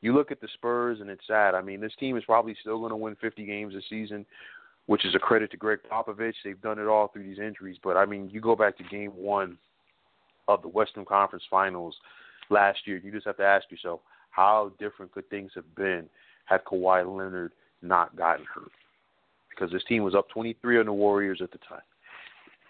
You 0.00 0.14
look 0.14 0.30
at 0.30 0.40
the 0.40 0.48
Spurs 0.54 1.00
and 1.00 1.10
it's 1.10 1.26
sad. 1.26 1.54
I 1.54 1.62
mean, 1.62 1.80
this 1.80 1.92
team 2.00 2.16
is 2.16 2.24
probably 2.24 2.56
still 2.60 2.78
going 2.78 2.90
to 2.90 2.96
win 2.96 3.16
50 3.20 3.44
games 3.44 3.74
this 3.74 3.84
season 3.88 4.24
which 4.86 5.04
is 5.04 5.14
a 5.14 5.18
credit 5.18 5.50
to 5.50 5.56
Gregg 5.56 5.80
Popovich. 5.90 6.34
They've 6.44 6.60
done 6.60 6.78
it 6.78 6.86
all 6.86 7.08
through 7.08 7.24
these 7.24 7.38
injuries. 7.38 7.78
But 7.82 7.96
I 7.96 8.04
mean, 8.04 8.28
you 8.30 8.40
go 8.40 8.56
back 8.56 8.76
to 8.78 8.84
Game 8.84 9.10
One 9.10 9.58
of 10.48 10.62
the 10.62 10.68
Western 10.68 11.04
Conference 11.04 11.44
Finals 11.50 11.94
last 12.50 12.80
year. 12.86 13.00
You 13.02 13.12
just 13.12 13.26
have 13.26 13.36
to 13.38 13.44
ask 13.44 13.70
yourself, 13.70 14.00
how 14.30 14.72
different 14.78 15.12
could 15.12 15.28
things 15.30 15.52
have 15.54 15.74
been 15.74 16.08
had 16.46 16.64
Kawhi 16.64 17.04
Leonard 17.06 17.52
not 17.82 18.16
gotten 18.16 18.44
hurt? 18.52 18.72
Because 19.50 19.72
this 19.72 19.84
team 19.84 20.02
was 20.02 20.14
up 20.14 20.28
23 20.30 20.80
on 20.80 20.86
the 20.86 20.92
Warriors 20.92 21.40
at 21.42 21.52
the 21.52 21.58
time. 21.58 21.82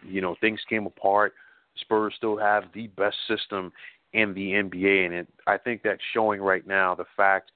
You 0.06 0.20
know, 0.20 0.36
things 0.40 0.60
came 0.68 0.86
apart. 0.86 1.32
Spurs 1.80 2.14
still 2.16 2.36
have 2.36 2.64
the 2.74 2.88
best 2.88 3.16
system 3.26 3.72
in 4.12 4.32
the 4.34 4.52
NBA, 4.52 5.06
and 5.06 5.14
it, 5.14 5.28
I 5.46 5.58
think 5.58 5.82
that's 5.82 6.00
showing 6.12 6.40
right 6.40 6.66
now 6.66 6.94
the 6.94 7.06
fact 7.16 7.50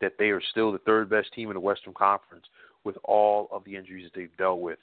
that 0.00 0.12
they 0.18 0.26
are 0.26 0.42
still 0.50 0.72
the 0.72 0.78
third 0.78 1.08
best 1.08 1.32
team 1.32 1.48
in 1.48 1.54
the 1.54 1.60
Western 1.60 1.94
Conference 1.94 2.44
with 2.84 2.96
all 3.04 3.48
of 3.50 3.64
the 3.64 3.76
injuries 3.76 4.04
that 4.04 4.18
they've 4.18 4.36
dealt 4.36 4.60
with. 4.60 4.78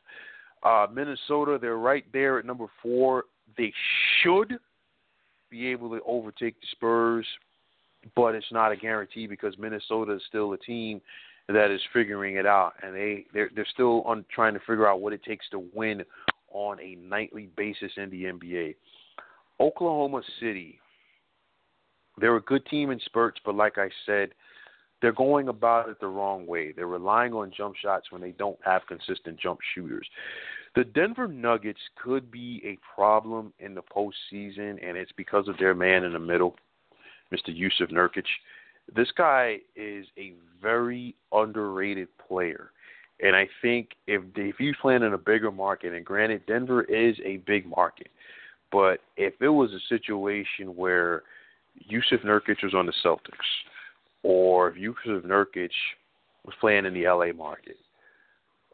Uh, 0.63 0.87
Minnesota, 0.91 1.57
they're 1.61 1.77
right 1.77 2.05
there 2.11 2.39
at 2.39 2.45
number 2.45 2.65
four. 2.81 3.25
They 3.57 3.71
should 4.21 4.57
be 5.49 5.67
able 5.67 5.89
to 5.89 6.01
overtake 6.05 6.59
the 6.61 6.67
Spurs, 6.71 7.25
but 8.15 8.35
it's 8.35 8.51
not 8.51 8.71
a 8.71 8.77
guarantee 8.77 9.27
because 9.27 9.57
Minnesota 9.57 10.13
is 10.13 10.21
still 10.27 10.53
a 10.53 10.57
team 10.57 11.01
that 11.47 11.71
is 11.71 11.81
figuring 11.91 12.35
it 12.35 12.45
out, 12.45 12.73
and 12.83 12.95
they 12.95 13.25
they're, 13.33 13.49
they're 13.55 13.67
still 13.73 14.03
on 14.03 14.23
trying 14.33 14.53
to 14.53 14.59
figure 14.59 14.87
out 14.87 15.01
what 15.01 15.13
it 15.13 15.23
takes 15.23 15.49
to 15.49 15.67
win 15.73 16.03
on 16.51 16.79
a 16.79 16.95
nightly 16.95 17.49
basis 17.57 17.91
in 17.97 18.09
the 18.09 18.25
NBA. 18.25 18.75
Oklahoma 19.59 20.21
City, 20.39 20.79
they're 22.19 22.35
a 22.35 22.41
good 22.41 22.65
team 22.67 22.91
in 22.91 22.99
spurts, 23.05 23.39
but 23.45 23.55
like 23.55 23.77
I 23.77 23.89
said, 24.05 24.29
they're 25.01 25.11
going 25.11 25.47
about 25.47 25.89
it 25.89 25.99
the 25.99 26.07
wrong 26.07 26.45
way. 26.45 26.71
They're 26.71 26.87
relying 26.87 27.33
on 27.33 27.51
jump 27.55 27.75
shots 27.75 28.11
when 28.11 28.21
they 28.21 28.31
don't 28.31 28.59
have 28.63 28.81
consistent 28.87 29.39
jump 29.39 29.59
shooters. 29.73 30.07
The 30.75 30.83
Denver 30.83 31.27
Nuggets 31.27 31.79
could 32.01 32.31
be 32.31 32.61
a 32.63 32.77
problem 32.95 33.53
in 33.59 33.73
the 33.73 33.81
postseason, 33.81 34.77
and 34.87 34.97
it's 34.97 35.11
because 35.13 35.47
of 35.47 35.57
their 35.57 35.73
man 35.73 36.03
in 36.03 36.13
the 36.13 36.19
middle, 36.19 36.55
Mr. 37.33 37.49
Jusuf 37.49 37.91
Nurkic. 37.91 38.25
This 38.95 39.11
guy 39.15 39.57
is 39.75 40.05
a 40.17 40.33
very 40.61 41.15
underrated 41.31 42.07
player. 42.27 42.71
And 43.21 43.35
I 43.35 43.47
think 43.61 43.89
if 44.07 44.21
if 44.35 44.55
he's 44.57 44.75
playing 44.81 45.03
in 45.03 45.13
a 45.13 45.17
bigger 45.17 45.51
market, 45.51 45.93
and 45.93 46.05
granted 46.05 46.45
Denver 46.45 46.83
is 46.83 47.17
a 47.25 47.37
big 47.37 47.67
market, 47.67 48.07
but 48.71 49.01
if 49.17 49.33
it 49.41 49.49
was 49.49 49.71
a 49.73 49.79
situation 49.89 50.75
where 50.75 51.23
Jusuf 51.91 52.23
Nurkic 52.23 52.63
was 52.63 52.73
on 52.73 52.85
the 52.85 52.93
Celtics, 53.03 53.49
or 54.23 54.69
if 54.69 54.75
Jusuf 54.75 55.25
Nurkic 55.25 55.71
was 56.45 56.55
playing 56.61 56.85
in 56.85 56.93
the 56.93 57.07
LA 57.07 57.33
market, 57.33 57.75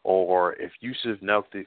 or 0.06 0.54
if 0.54 0.70
Jusuf 0.82 1.20
Nurkic 1.20 1.64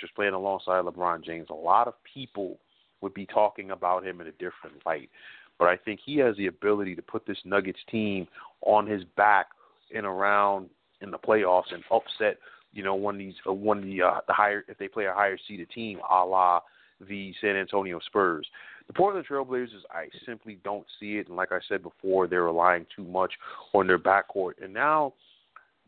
was 0.00 0.10
playing 0.14 0.32
alongside 0.32 0.84
LeBron 0.84 1.22
James, 1.22 1.48
a 1.50 1.54
lot 1.54 1.88
of 1.88 1.94
people 2.14 2.58
would 3.02 3.12
be 3.12 3.26
talking 3.26 3.70
about 3.70 4.04
him 4.04 4.20
in 4.20 4.28
a 4.28 4.32
different 4.32 4.84
light. 4.86 5.10
But 5.58 5.68
I 5.68 5.76
think 5.76 6.00
he 6.04 6.16
has 6.18 6.34
the 6.36 6.46
ability 6.46 6.96
to 6.96 7.02
put 7.02 7.26
this 7.26 7.36
Nuggets 7.44 7.80
team 7.90 8.26
on 8.62 8.86
his 8.86 9.04
back 9.16 9.48
in 9.90 10.06
around 10.06 10.70
in 11.02 11.10
the 11.10 11.18
playoffs 11.18 11.72
and 11.72 11.84
upset, 11.90 12.38
you 12.72 12.82
know, 12.82 12.94
one 12.94 13.16
of 13.16 13.18
these 13.18 13.34
uh, 13.46 13.52
one 13.52 13.78
of 13.78 13.84
the 13.84 14.00
uh, 14.00 14.20
the 14.26 14.32
higher 14.32 14.64
if 14.68 14.78
they 14.78 14.88
play 14.88 15.04
a 15.04 15.12
higher 15.12 15.36
seeded 15.46 15.68
team, 15.70 16.00
a 16.10 16.24
la 16.24 16.60
the 17.06 17.34
San 17.40 17.56
Antonio 17.56 18.00
Spurs. 18.06 18.46
The 18.86 18.94
Portland 18.94 19.26
Trailblazers, 19.28 19.84
I 19.90 20.06
simply 20.24 20.58
don't 20.64 20.86
see 20.98 21.18
it. 21.18 21.28
And 21.28 21.36
like 21.36 21.52
I 21.52 21.58
said 21.68 21.82
before, 21.82 22.26
they're 22.26 22.44
relying 22.44 22.86
too 22.94 23.04
much 23.04 23.32
on 23.74 23.86
their 23.86 23.98
backcourt. 23.98 24.52
And 24.62 24.72
now 24.72 25.12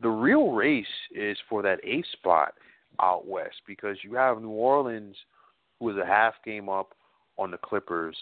the 0.02 0.08
real 0.08 0.50
race 0.50 0.86
is 1.14 1.38
for 1.48 1.62
that 1.62 1.80
eighth 1.84 2.08
spot 2.12 2.54
out 3.00 3.26
west 3.26 3.56
because 3.66 3.96
you 4.02 4.14
have 4.14 4.40
New 4.40 4.48
Orleans, 4.50 5.16
who 5.78 5.90
is 5.90 5.96
a 5.96 6.06
half 6.06 6.34
game 6.44 6.68
up 6.68 6.94
on 7.38 7.50
the 7.50 7.58
Clippers, 7.58 8.16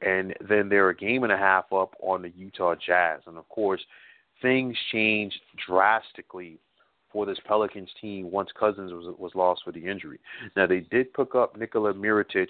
and 0.00 0.34
then 0.48 0.68
they're 0.68 0.90
a 0.90 0.96
game 0.96 1.22
and 1.22 1.32
a 1.32 1.36
half 1.36 1.72
up 1.72 1.94
on 2.02 2.22
the 2.22 2.30
Utah 2.30 2.74
Jazz. 2.74 3.20
And 3.26 3.36
of 3.36 3.48
course, 3.48 3.80
things 4.42 4.76
changed 4.92 5.40
drastically 5.66 6.58
for 7.12 7.26
this 7.26 7.38
Pelicans 7.46 7.90
team 8.00 8.30
once 8.30 8.50
Cousins 8.58 8.92
was 8.92 9.14
was 9.18 9.32
lost 9.34 9.62
for 9.64 9.72
the 9.72 9.86
injury. 9.86 10.18
Now 10.56 10.66
they 10.66 10.80
did 10.80 11.12
pick 11.14 11.34
up 11.34 11.56
Nikola 11.56 11.94
Mirotic 11.94 12.48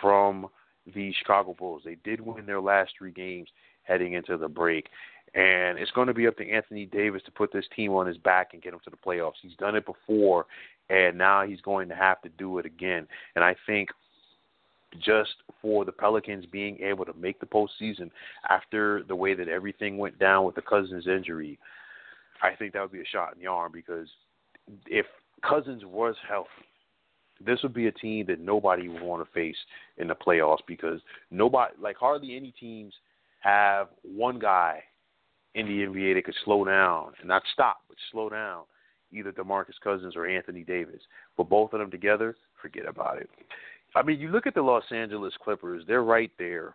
from 0.00 0.48
the 0.94 1.12
Chicago 1.18 1.54
Bulls. 1.58 1.82
They 1.84 1.96
did 2.04 2.20
win 2.20 2.44
their 2.44 2.60
last 2.60 2.92
three 2.98 3.12
games 3.12 3.48
heading 3.84 4.14
into 4.14 4.36
the 4.36 4.48
break. 4.48 4.88
And 5.34 5.78
it's 5.78 5.90
going 5.90 6.06
to 6.06 6.14
be 6.14 6.28
up 6.28 6.36
to 6.36 6.48
Anthony 6.48 6.86
Davis 6.86 7.22
to 7.26 7.32
put 7.32 7.52
this 7.52 7.64
team 7.74 7.92
on 7.92 8.06
his 8.06 8.16
back 8.18 8.50
and 8.52 8.62
get 8.62 8.70
them 8.70 8.80
to 8.84 8.90
the 8.90 8.96
playoffs. 8.96 9.32
He's 9.42 9.56
done 9.56 9.74
it 9.74 9.84
before, 9.84 10.46
and 10.90 11.18
now 11.18 11.44
he's 11.44 11.60
going 11.60 11.88
to 11.88 11.94
have 11.94 12.22
to 12.22 12.28
do 12.30 12.58
it 12.58 12.66
again. 12.66 13.08
And 13.34 13.44
I 13.44 13.56
think 13.66 13.88
just 15.00 15.34
for 15.60 15.84
the 15.84 15.92
Pelicans 15.92 16.46
being 16.46 16.78
able 16.80 17.04
to 17.04 17.12
make 17.14 17.40
the 17.40 17.46
postseason 17.46 18.10
after 18.48 19.02
the 19.08 19.16
way 19.16 19.34
that 19.34 19.48
everything 19.48 19.98
went 19.98 20.18
down 20.18 20.44
with 20.44 20.54
the 20.54 20.62
Cousins 20.62 21.06
injury, 21.06 21.58
I 22.42 22.54
think 22.54 22.72
that 22.72 22.82
would 22.82 22.92
be 22.92 23.00
a 23.00 23.06
shot 23.06 23.34
in 23.34 23.40
the 23.40 23.48
arm 23.48 23.72
because 23.72 24.08
if 24.86 25.06
Cousins 25.42 25.84
was 25.84 26.14
healthy, 26.28 26.48
this 27.44 27.60
would 27.62 27.74
be 27.74 27.88
a 27.88 27.92
team 27.92 28.26
that 28.26 28.40
nobody 28.40 28.88
would 28.88 29.02
want 29.02 29.24
to 29.24 29.32
face 29.32 29.56
in 29.98 30.06
the 30.06 30.14
playoffs 30.14 30.62
because 30.66 31.00
nobody, 31.30 31.74
like 31.80 31.96
hardly 31.96 32.36
any 32.36 32.52
teams, 32.52 32.94
have 33.40 33.88
one 34.02 34.38
guy 34.38 34.82
in 35.54 35.66
the 35.66 35.86
NBA 35.86 36.14
that 36.14 36.24
could 36.24 36.34
slow 36.44 36.64
down 36.64 37.12
and 37.20 37.28
not 37.28 37.42
stop, 37.52 37.78
but 37.88 37.96
slow 38.10 38.28
down 38.28 38.62
either 39.12 39.32
DeMarcus 39.32 39.80
Cousins 39.82 40.16
or 40.16 40.26
Anthony 40.26 40.62
Davis. 40.62 41.00
But 41.36 41.48
both 41.48 41.72
of 41.72 41.80
them 41.80 41.90
together, 41.90 42.36
forget 42.60 42.86
about 42.86 43.18
it. 43.18 43.30
I 43.94 44.02
mean, 44.02 44.18
you 44.18 44.28
look 44.28 44.46
at 44.46 44.54
the 44.54 44.62
Los 44.62 44.84
Angeles 44.90 45.34
Clippers; 45.42 45.84
they're 45.86 46.02
right 46.02 46.32
there. 46.38 46.74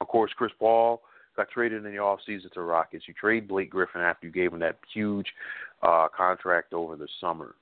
Of 0.00 0.08
course, 0.08 0.32
Chris 0.36 0.52
Paul 0.58 1.00
got 1.36 1.48
traded 1.50 1.84
in 1.84 1.92
the 1.92 1.98
offseason 1.98 2.50
to 2.52 2.60
Rockets. 2.62 3.04
You 3.06 3.14
trade 3.14 3.48
Blake 3.48 3.70
Griffin 3.70 4.00
after 4.00 4.26
you 4.26 4.32
gave 4.32 4.52
him 4.52 4.58
that 4.60 4.78
huge 4.92 5.26
uh, 5.82 6.08
contract 6.14 6.72
over 6.72 6.96
the 6.96 7.08
summer. 7.20 7.54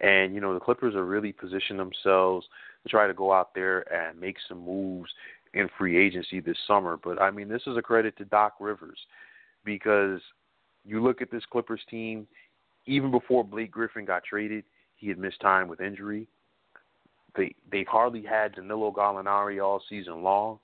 And, 0.00 0.34
you 0.34 0.40
know, 0.40 0.54
the 0.54 0.60
Clippers 0.60 0.94
are 0.94 1.04
really 1.04 1.32
positioning 1.32 1.78
themselves 1.78 2.46
to 2.82 2.88
try 2.88 3.06
to 3.06 3.14
go 3.14 3.32
out 3.32 3.54
there 3.54 3.80
and 3.92 4.20
make 4.20 4.36
some 4.48 4.64
moves 4.64 5.10
in 5.54 5.68
free 5.78 5.96
agency 5.96 6.40
this 6.40 6.58
summer. 6.66 6.98
But, 7.02 7.20
I 7.20 7.30
mean, 7.30 7.48
this 7.48 7.62
is 7.66 7.76
a 7.76 7.82
credit 7.82 8.16
to 8.18 8.24
Doc 8.24 8.54
Rivers 8.60 8.98
because 9.64 10.20
you 10.84 11.02
look 11.02 11.22
at 11.22 11.30
this 11.30 11.44
Clippers 11.50 11.80
team, 11.90 12.26
even 12.86 13.10
before 13.10 13.44
Blake 13.44 13.70
Griffin 13.70 14.04
got 14.04 14.24
traded, 14.24 14.64
he 14.96 15.08
had 15.08 15.18
missed 15.18 15.40
time 15.40 15.68
with 15.68 15.80
injury. 15.80 16.26
They 17.36 17.54
they've 17.70 17.86
hardly 17.86 18.22
had 18.22 18.54
Danilo 18.54 18.90
Gallinari 18.90 19.62
all 19.62 19.82
season 19.88 20.22
long. 20.22 20.58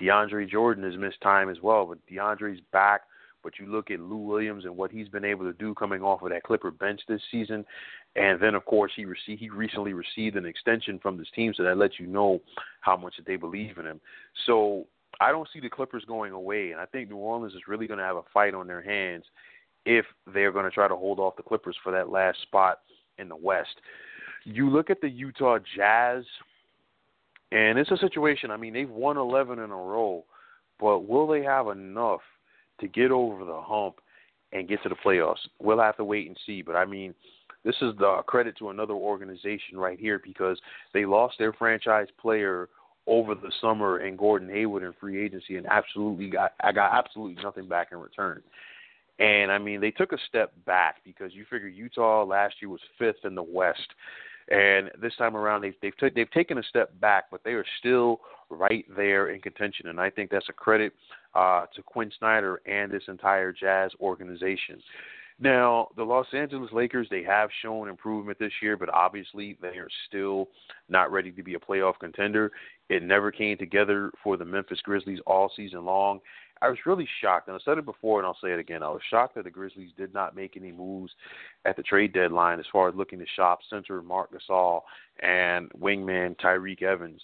DeAndre 0.00 0.48
Jordan 0.48 0.84
has 0.84 0.98
missed 0.98 1.20
time 1.20 1.48
as 1.48 1.60
well, 1.62 1.86
but 1.86 1.98
DeAndre's 2.10 2.60
back. 2.72 3.02
But 3.42 3.58
you 3.58 3.66
look 3.66 3.90
at 3.90 3.98
Lou 3.98 4.18
Williams 4.18 4.64
and 4.66 4.76
what 4.76 4.92
he's 4.92 5.08
been 5.08 5.24
able 5.24 5.44
to 5.46 5.52
do 5.58 5.74
coming 5.74 6.00
off 6.00 6.22
of 6.22 6.30
that 6.30 6.44
Clipper 6.44 6.70
bench 6.70 7.00
this 7.08 7.20
season, 7.30 7.64
and 8.14 8.40
then 8.40 8.54
of 8.54 8.64
course 8.66 8.92
he 8.94 9.04
received 9.04 9.40
he 9.40 9.50
recently 9.50 9.94
received 9.94 10.36
an 10.36 10.46
extension 10.46 11.00
from 11.00 11.16
this 11.16 11.26
team, 11.34 11.52
so 11.56 11.64
that 11.64 11.76
lets 11.76 11.98
you 11.98 12.06
know 12.06 12.40
how 12.82 12.96
much 12.96 13.16
that 13.16 13.26
they 13.26 13.36
believe 13.36 13.78
in 13.78 13.86
him. 13.86 14.00
So 14.46 14.86
I 15.20 15.30
don't 15.30 15.48
see 15.52 15.60
the 15.60 15.68
Clippers 15.68 16.04
going 16.06 16.32
away, 16.32 16.72
and 16.72 16.80
I 16.80 16.86
think 16.86 17.10
New 17.10 17.16
Orleans 17.16 17.54
is 17.54 17.68
really 17.68 17.86
going 17.86 17.98
to 17.98 18.04
have 18.04 18.16
a 18.16 18.22
fight 18.32 18.54
on 18.54 18.66
their 18.66 18.82
hands 18.82 19.24
if 19.84 20.04
they're 20.32 20.52
going 20.52 20.64
to 20.64 20.70
try 20.70 20.88
to 20.88 20.96
hold 20.96 21.18
off 21.18 21.36
the 21.36 21.42
Clippers 21.42 21.76
for 21.82 21.92
that 21.92 22.08
last 22.08 22.40
spot 22.42 22.80
in 23.18 23.28
the 23.28 23.36
West. 23.36 23.80
You 24.44 24.70
look 24.70 24.90
at 24.90 25.00
the 25.00 25.08
Utah 25.08 25.58
Jazz, 25.76 26.24
and 27.50 27.78
it's 27.78 27.90
a 27.90 27.96
situation. 27.96 28.50
I 28.50 28.56
mean, 28.56 28.72
they've 28.72 28.88
won 28.88 29.16
11 29.16 29.58
in 29.58 29.70
a 29.70 29.76
row, 29.76 30.24
but 30.80 31.00
will 31.00 31.26
they 31.26 31.42
have 31.42 31.68
enough 31.68 32.20
to 32.80 32.88
get 32.88 33.10
over 33.10 33.44
the 33.44 33.60
hump 33.60 33.96
and 34.52 34.68
get 34.68 34.82
to 34.82 34.88
the 34.88 34.96
playoffs? 34.96 35.46
We'll 35.60 35.80
have 35.80 35.96
to 35.98 36.04
wait 36.04 36.26
and 36.26 36.36
see. 36.46 36.62
But 36.62 36.76
I 36.76 36.84
mean, 36.84 37.14
this 37.64 37.76
is 37.80 37.94
the 37.98 38.22
credit 38.26 38.56
to 38.58 38.70
another 38.70 38.94
organization 38.94 39.76
right 39.76 39.98
here 39.98 40.20
because 40.22 40.58
they 40.92 41.04
lost 41.04 41.36
their 41.38 41.52
franchise 41.52 42.08
player 42.20 42.68
over 43.06 43.34
the 43.34 43.52
summer 43.60 43.98
and 43.98 44.16
Gordon 44.16 44.48
Hayward 44.48 44.82
in 44.82 44.92
free 45.00 45.24
agency 45.24 45.56
and 45.56 45.66
absolutely 45.66 46.30
got 46.30 46.52
I 46.62 46.72
got 46.72 46.92
absolutely 46.96 47.42
nothing 47.42 47.68
back 47.68 47.88
in 47.92 47.98
return. 47.98 48.42
And 49.18 49.52
I 49.52 49.58
mean, 49.58 49.80
they 49.80 49.90
took 49.90 50.12
a 50.12 50.18
step 50.28 50.52
back 50.66 50.96
because 51.04 51.34
you 51.34 51.44
figure 51.50 51.68
Utah 51.68 52.24
last 52.24 52.54
year 52.60 52.70
was 52.70 52.80
fifth 52.98 53.24
in 53.24 53.34
the 53.34 53.42
West, 53.42 53.88
and 54.50 54.90
this 55.00 55.14
time 55.16 55.36
around 55.36 55.62
they've 55.62 55.74
they've, 55.82 55.96
t- 55.98 56.10
they've 56.14 56.30
taken 56.30 56.58
a 56.58 56.62
step 56.62 56.98
back, 57.00 57.24
but 57.30 57.42
they 57.44 57.52
are 57.52 57.64
still 57.78 58.20
right 58.50 58.84
there 58.96 59.30
in 59.30 59.40
contention. 59.40 59.88
And 59.88 60.00
I 60.00 60.10
think 60.10 60.30
that's 60.30 60.48
a 60.48 60.52
credit 60.52 60.92
uh, 61.34 61.66
to 61.74 61.82
Quin 61.82 62.10
Snyder 62.18 62.60
and 62.66 62.90
this 62.90 63.02
entire 63.08 63.52
Jazz 63.52 63.90
organization. 64.00 64.82
Now, 65.38 65.88
the 65.96 66.04
Los 66.04 66.26
Angeles 66.32 66.70
Lakers, 66.72 67.08
they 67.10 67.24
have 67.24 67.50
shown 67.62 67.88
improvement 67.88 68.38
this 68.38 68.52
year, 68.62 68.76
but 68.76 68.88
obviously 68.90 69.58
they 69.60 69.78
are 69.78 69.88
still 70.06 70.48
not 70.88 71.10
ready 71.10 71.32
to 71.32 71.42
be 71.42 71.54
a 71.54 71.58
playoff 71.58 71.98
contender. 71.98 72.52
It 72.92 73.02
never 73.02 73.32
came 73.32 73.56
together 73.56 74.10
for 74.22 74.36
the 74.36 74.44
Memphis 74.44 74.82
Grizzlies 74.82 75.18
all 75.26 75.50
season 75.56 75.86
long. 75.86 76.20
I 76.60 76.68
was 76.68 76.76
really 76.84 77.08
shocked, 77.22 77.48
and 77.48 77.56
I 77.56 77.60
said 77.64 77.78
it 77.78 77.86
before, 77.86 78.20
and 78.20 78.26
I'll 78.26 78.36
say 78.44 78.52
it 78.52 78.58
again. 78.58 78.82
I 78.82 78.90
was 78.90 79.00
shocked 79.08 79.34
that 79.36 79.44
the 79.44 79.50
Grizzlies 79.50 79.92
did 79.96 80.12
not 80.12 80.36
make 80.36 80.58
any 80.58 80.72
moves 80.72 81.10
at 81.64 81.74
the 81.78 81.82
trade 81.82 82.12
deadline 82.12 82.60
as 82.60 82.66
far 82.70 82.90
as 82.90 82.94
looking 82.94 83.18
to 83.18 83.24
shop 83.34 83.60
center 83.70 84.02
Marc 84.02 84.28
Gasol 84.30 84.82
and 85.22 85.70
wingman 85.72 86.36
Tyreke 86.36 86.82
Evans. 86.82 87.22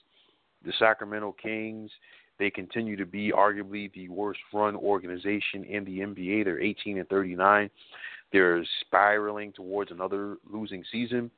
The 0.64 0.72
Sacramento 0.78 1.36
Kings, 1.40 1.90
they 2.38 2.48
continue 2.48 2.96
to 2.96 3.04
be 3.04 3.30
arguably 3.30 3.92
the 3.92 4.08
worst 4.08 4.40
run 4.54 4.74
organization 4.74 5.64
in 5.64 5.84
the 5.84 5.98
NBA. 5.98 6.44
They're 6.44 6.62
18 6.62 6.96
and 6.96 7.08
39. 7.10 7.68
They're 8.32 8.64
spiraling 8.80 9.52
towards 9.52 9.90
another 9.90 10.38
losing 10.50 10.82
season. 10.90 11.30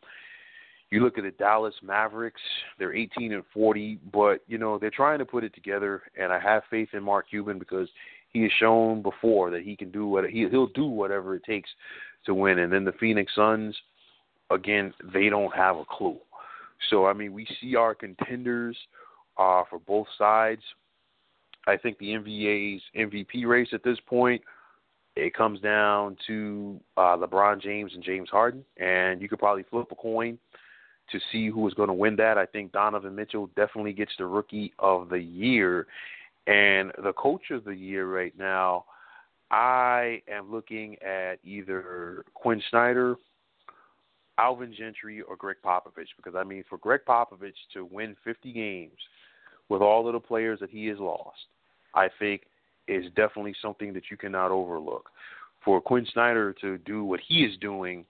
You 0.91 1.05
look 1.05 1.19
at 1.19 1.25
the 1.25 1.31
Dallas 1.31 1.75
Mavericks; 1.83 2.41
they're 2.79 2.95
18 2.95 3.33
and 3.33 3.45
40, 3.55 4.01
but 4.13 4.43
you 4.49 4.59
know 4.59 4.79
they're 4.79 4.91
trying 4.91 5.21
to 5.21 5.25
put 5.25 5.45
it 5.45 5.55
together. 5.55 6.03
And 6.19 6.33
I 6.33 6.41
have 6.41 6.65
faith 6.69 6.89
in 6.93 7.03
Mark 7.03 7.31
Cuban 7.31 7.59
because 7.59 7.89
he 8.33 8.43
has 8.43 8.51
shown 8.59 9.01
before 9.03 9.51
that 9.51 9.63
he 9.63 9.77
can 9.77 9.93
do 9.93 10.07
what 10.07 10.29
he 10.29 10.49
he'll 10.49 10.67
do 10.69 10.87
whatever 10.87 11.37
it 11.37 11.45
takes 11.45 11.71
to 12.27 12.35
win. 12.35 12.59
And 12.59 12.73
then 12.73 12.85
the 12.85 12.93
Phoenix 12.93 13.33
Suns, 13.37 13.77
again, 14.51 14.93
they 15.13 15.29
don't 15.29 15.55
have 15.55 15.77
a 15.77 15.85
clue. 15.85 16.19
So 16.89 17.07
I 17.07 17.13
mean, 17.13 17.33
we 17.33 17.47
see 17.61 17.77
our 17.77 17.95
contenders 17.95 18.77
uh, 19.39 19.63
for 19.71 19.79
both 19.79 20.09
sides. 20.19 20.63
I 21.69 21.77
think 21.77 21.99
the 21.99 22.07
NBA's 22.07 22.83
MVP 22.97 23.47
race 23.47 23.69
at 23.73 23.85
this 23.85 23.99
point 24.07 24.43
it 25.17 25.35
comes 25.35 25.61
down 25.61 26.17
to 26.27 26.81
uh, 26.97 27.17
LeBron 27.17 27.61
James 27.61 27.93
and 27.95 28.03
James 28.03 28.29
Harden, 28.31 28.65
and 28.77 29.21
you 29.21 29.29
could 29.29 29.39
probably 29.39 29.65
flip 29.71 29.89
a 29.91 29.95
coin 29.95 30.39
to 31.13 31.19
see 31.33 31.49
who 31.49 31.67
is 31.67 31.75
going 31.75 31.89
to 31.89 31.95
win 31.95 32.17
that. 32.17 32.39
I 32.39 32.47
think 32.47 32.73
Donovan 32.73 33.15
Mitchell 33.15 33.49
definitely 33.57 33.93
gets 33.93 34.13
the 34.19 34.27
Rookie 34.27 34.73
of 34.79 35.09
the 35.09 35.19
Year, 35.19 35.87
and 36.47 36.93
the 37.03 37.13
Coach 37.13 37.51
of 37.51 37.65
the 37.65 37.75
Year 37.75 38.07
right 38.07 38.37
now. 38.39 38.85
I 39.51 40.23
am 40.29 40.51
looking 40.51 40.97
at 41.03 41.37
either 41.45 42.25
Quin 42.35 42.63
Snyder, 42.71 43.17
Alvin 44.39 44.73
Gentry, 44.77 45.23
or 45.23 45.37
Gregg 45.37 45.57
Popovich 45.65 46.09
because 46.17 46.35
I 46.37 46.45
mean, 46.45 46.65
for 46.69 46.79
Gregg 46.79 47.01
Popovich 47.07 47.53
to 47.75 47.85
win 47.85 48.17
50 48.25 48.53
games 48.53 48.99
with 49.69 49.83
all 49.83 50.07
of 50.07 50.13
the 50.13 50.21
players 50.21 50.61
that 50.61 50.71
he 50.71 50.87
has 50.87 50.99
lost, 50.99 51.39
I 51.95 52.09
think 52.19 52.43
is 52.89 53.07
definitely 53.17 53.55
something 53.61 53.93
that 53.93 54.05
you 54.11 54.17
cannot 54.17 54.51
overlook. 54.51 55.11
For 55.65 55.81
Quin 55.81 56.07
Snyder 56.13 56.55
to 56.61 56.79
do 56.79 57.05
what 57.05 57.21
he 57.27 57.45
is 57.45 57.57
doing 57.59 58.05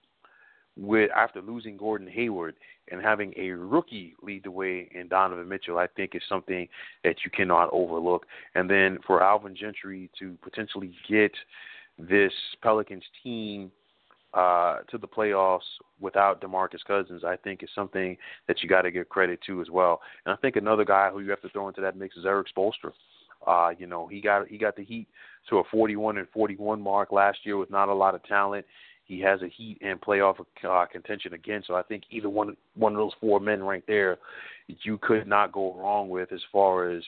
with 0.77 1.11
after 1.15 1.41
losing 1.41 1.77
Gordon 1.77 2.07
Hayward 2.07 2.55
and 2.91 3.01
having 3.01 3.33
a 3.37 3.49
rookie 3.49 4.15
lead 4.21 4.43
the 4.43 4.51
way 4.51 4.89
in 4.93 5.07
Donovan 5.07 5.47
Mitchell, 5.47 5.77
I 5.77 5.87
think 5.87 6.15
is 6.15 6.21
something 6.27 6.67
that 7.03 7.17
you 7.25 7.31
cannot 7.31 7.69
overlook. 7.71 8.25
And 8.55 8.69
then 8.69 8.99
for 9.05 9.23
Alvin 9.23 9.55
Gentry 9.55 10.09
to 10.19 10.37
potentially 10.41 10.93
get 11.09 11.33
this 11.97 12.33
Pelicans 12.61 13.03
team 13.23 13.71
uh, 14.33 14.79
to 14.89 14.97
the 14.97 15.07
playoffs 15.07 15.59
without 15.99 16.41
DeMarcus 16.41 16.83
Cousins, 16.87 17.23
I 17.23 17.35
think 17.35 17.63
is 17.63 17.69
something 17.75 18.17
that 18.47 18.63
you 18.63 18.69
got 18.69 18.83
to 18.83 18.91
give 18.91 19.09
credit 19.09 19.39
to 19.47 19.61
as 19.61 19.69
well. 19.69 19.99
And 20.25 20.33
I 20.33 20.37
think 20.37 20.55
another 20.55 20.85
guy 20.85 21.09
who 21.09 21.19
you 21.19 21.29
have 21.31 21.41
to 21.41 21.49
throw 21.49 21.67
into 21.67 21.81
that 21.81 21.97
mix 21.97 22.15
is 22.15 22.25
Erik 22.25 22.47
Spoelstra. 22.55 22.93
Uh, 23.45 23.71
you 23.77 23.87
know, 23.87 24.07
he 24.07 24.21
got 24.21 24.47
he 24.47 24.57
got 24.57 24.75
the 24.75 24.83
Heat 24.83 25.07
to 25.49 25.57
a 25.57 25.63
41 25.71 26.17
and 26.17 26.27
41 26.29 26.79
mark 26.79 27.11
last 27.11 27.39
year 27.43 27.57
with 27.57 27.71
not 27.71 27.89
a 27.89 27.93
lot 27.93 28.13
of 28.13 28.23
talent. 28.23 28.65
He 29.11 29.19
has 29.19 29.41
a 29.41 29.49
Heat 29.49 29.77
and 29.81 29.99
playoff 29.99 30.35
uh, 30.63 30.85
contention 30.85 31.33
again, 31.33 31.63
so 31.67 31.75
I 31.75 31.81
think 31.81 32.03
either 32.11 32.29
one 32.29 32.55
one 32.75 32.93
of 32.93 32.97
those 32.97 33.11
four 33.19 33.41
men 33.41 33.61
right 33.61 33.83
there, 33.85 34.19
you 34.67 34.97
could 34.99 35.27
not 35.27 35.51
go 35.51 35.75
wrong 35.75 36.07
with 36.07 36.31
as 36.31 36.39
far 36.49 36.89
as 36.89 37.03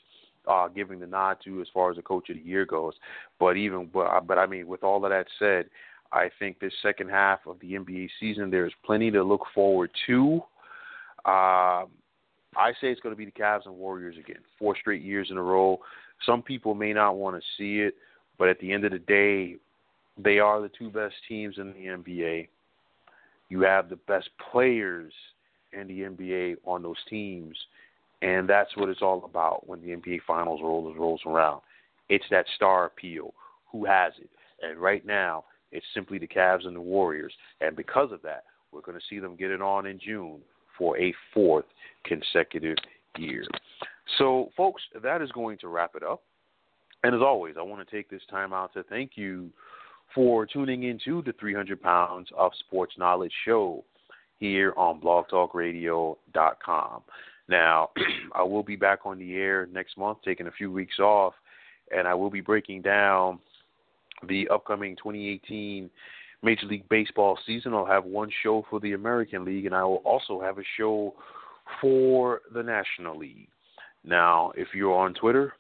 uh, 0.46 0.68
giving 0.68 1.00
the 1.00 1.08
nod 1.08 1.38
to 1.46 1.62
as 1.62 1.68
far 1.74 1.92
as 1.92 1.96
the 1.96 2.02
coach 2.02 2.30
of 2.30 2.36
the 2.36 2.42
year 2.42 2.66
goes. 2.66 2.92
But 3.40 3.56
even 3.56 3.90
but 3.94 4.08
uh, 4.08 4.20
but 4.20 4.38
I 4.38 4.46
mean, 4.46 4.68
with 4.68 4.84
all 4.84 5.06
of 5.06 5.12
that 5.12 5.28
said, 5.40 5.70
I 6.12 6.30
think 6.40 6.60
this 6.60 6.74
second 6.82 7.10
half 7.10 7.40
of 7.48 7.58
the 7.62 7.72
NBA 7.72 8.10
season 8.20 8.52
there's 8.52 8.74
plenty 8.86 9.10
to 9.12 9.24
look 9.24 9.46
forward 9.56 9.90
to. 10.08 10.42
Uh, 11.26 11.88
I 12.58 12.74
say 12.82 12.92
it's 12.92 13.00
going 13.00 13.16
to 13.16 13.18
be 13.18 13.24
the 13.24 13.32
Cavs 13.32 13.66
and 13.66 13.76
Warriors 13.76 14.18
again, 14.20 14.42
four 14.60 14.76
straight 14.78 15.04
years 15.04 15.30
in 15.32 15.38
a 15.38 15.42
row. 15.42 15.80
Some 16.26 16.42
people 16.42 16.76
may 16.76 16.92
not 16.92 17.16
want 17.16 17.38
to 17.38 17.42
see 17.58 17.80
it, 17.80 17.96
but 18.38 18.50
at 18.50 18.60
the 18.60 18.74
end 18.74 18.84
of 18.84 18.92
the 18.92 19.00
day, 19.00 19.56
they 20.18 20.40
are 20.40 20.62
the 20.62 20.70
two 20.70 20.90
best 20.90 21.16
teams 21.28 21.58
in 21.58 21.74
the 21.74 21.86
NBA. 21.88 22.48
You 23.50 23.62
have 23.62 23.90
the 23.90 23.96
best 24.08 24.30
players 24.52 25.14
in 25.72 25.88
the 25.88 26.02
NBA 26.02 26.58
on 26.66 26.84
those 26.84 26.98
teams, 27.10 27.58
and 28.22 28.48
that's 28.48 28.76
what 28.78 28.90
it's 28.90 29.02
all 29.02 29.24
about 29.26 29.68
when 29.68 29.82
the 29.82 29.90
NBA 29.90 30.20
Finals 30.26 30.62
rolls 30.62 30.96
rolls 30.98 31.22
around. 31.26 31.62
It's 32.10 32.26
that 32.32 32.46
star 32.56 32.86
appeal. 32.86 33.34
Who 33.72 33.86
has 33.86 34.14
it? 34.20 34.30
And 34.62 34.78
right 34.78 35.06
now, 35.06 35.46
it's 35.72 35.86
simply 35.94 36.20
the 36.20 36.28
Cavs 36.28 36.68
and 36.68 36.76
the 36.76 36.82
Warriors. 36.82 37.34
And 37.60 37.76
because 37.76 38.12
of 38.12 38.22
that, 38.22 38.44
we're 38.72 38.82
going 38.82 38.98
to 38.98 39.04
see 39.10 39.20
them 39.20 39.36
get 39.36 39.52
it 39.52 39.62
on 39.62 39.86
in 39.86 40.00
June 40.00 40.40
for 40.78 40.98
a 40.98 41.14
fourth 41.34 41.66
consecutive 42.06 42.78
year. 43.18 43.46
So, 44.18 44.52
folks, 44.56 44.82
that 45.02 45.22
is 45.22 45.32
going 45.32 45.58
to 45.60 45.68
wrap 45.68 45.96
it 45.96 46.04
up. 46.04 46.22
And 47.04 47.14
as 47.14 47.22
always, 47.22 47.56
I 47.58 47.62
want 47.62 47.88
to 47.88 47.96
take 47.96 48.10
this 48.10 48.22
time 48.30 48.54
out 48.54 48.74
to 48.74 48.84
thank 48.84 49.12
you 49.16 49.50
for 50.14 50.46
tuning 50.46 50.84
into 50.84 51.24
the 51.24 51.34
300 51.40 51.82
Pounds 51.82 52.30
of 52.38 52.52
Sports 52.68 52.94
Knowledge 52.98 53.34
show 53.46 53.84
here 54.40 54.74
on 54.78 55.02
blogtalkradio.com. 55.02 57.02
Now, 57.48 57.90
I 58.36 58.44
will 58.44 58.64
be 58.64 58.76
back 58.76 59.00
on 59.06 59.20
the 59.20 59.36
air 59.36 59.68
next 59.72 59.98
month, 59.98 60.20
taking 60.24 60.48
a 60.48 60.52
few 60.52 60.72
weeks 60.72 61.00
off, 61.00 61.34
and 61.96 62.08
I 62.08 62.14
will 62.14 62.30
be 62.30 62.42
breaking 62.42 62.82
down 62.82 63.40
the 64.28 64.48
upcoming 64.50 64.96
2018 64.96 65.90
Major 66.42 66.68
League 66.68 66.88
Baseball 66.90 67.38
season. 67.46 67.74
I'll 67.74 67.86
have 67.86 68.06
one 68.06 68.30
show 68.44 68.66
for 68.70 68.80
the 68.80 68.94
American 68.94 69.46
League, 69.46 69.66
and 69.66 69.76
I 69.76 69.84
will 69.84 70.02
also 70.06 70.42
have 70.42 70.58
a 70.58 70.64
show 70.78 71.14
for 71.82 72.42
the 72.54 72.64
National 72.64 73.18
League. 73.18 73.48
Now, 74.04 74.52
if 74.56 74.70
you're 74.74 74.94
on 74.94 75.14
Twitter, 75.14 75.54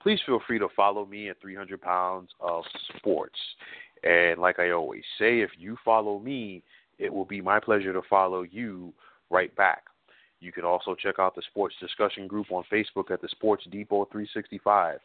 please 0.00 0.20
feel 0.24 0.40
free 0.46 0.58
to 0.58 0.68
follow 0.76 1.04
me 1.04 1.28
at 1.28 1.40
300 1.40 1.80
Pounds 1.80 2.30
of 2.40 2.64
Sports. 2.96 3.38
And 4.02 4.40
like 4.40 4.58
I 4.58 4.70
always 4.70 5.02
say, 5.18 5.40
if 5.40 5.50
you 5.58 5.76
follow 5.84 6.18
me, 6.18 6.62
it 6.98 7.12
will 7.12 7.24
be 7.24 7.40
my 7.40 7.60
pleasure 7.60 7.92
to 7.92 8.02
follow 8.08 8.42
you 8.42 8.92
right 9.30 9.54
back. 9.56 9.84
You 10.40 10.52
can 10.52 10.64
also 10.64 10.94
check 10.94 11.18
out 11.18 11.34
the 11.34 11.42
sports 11.50 11.74
discussion 11.80 12.26
group 12.26 12.50
on 12.50 12.64
Facebook 12.72 13.10
at 13.10 13.20
the 13.20 13.28
Sports 13.28 13.64
Depot 13.70 14.06
365. 14.10 14.98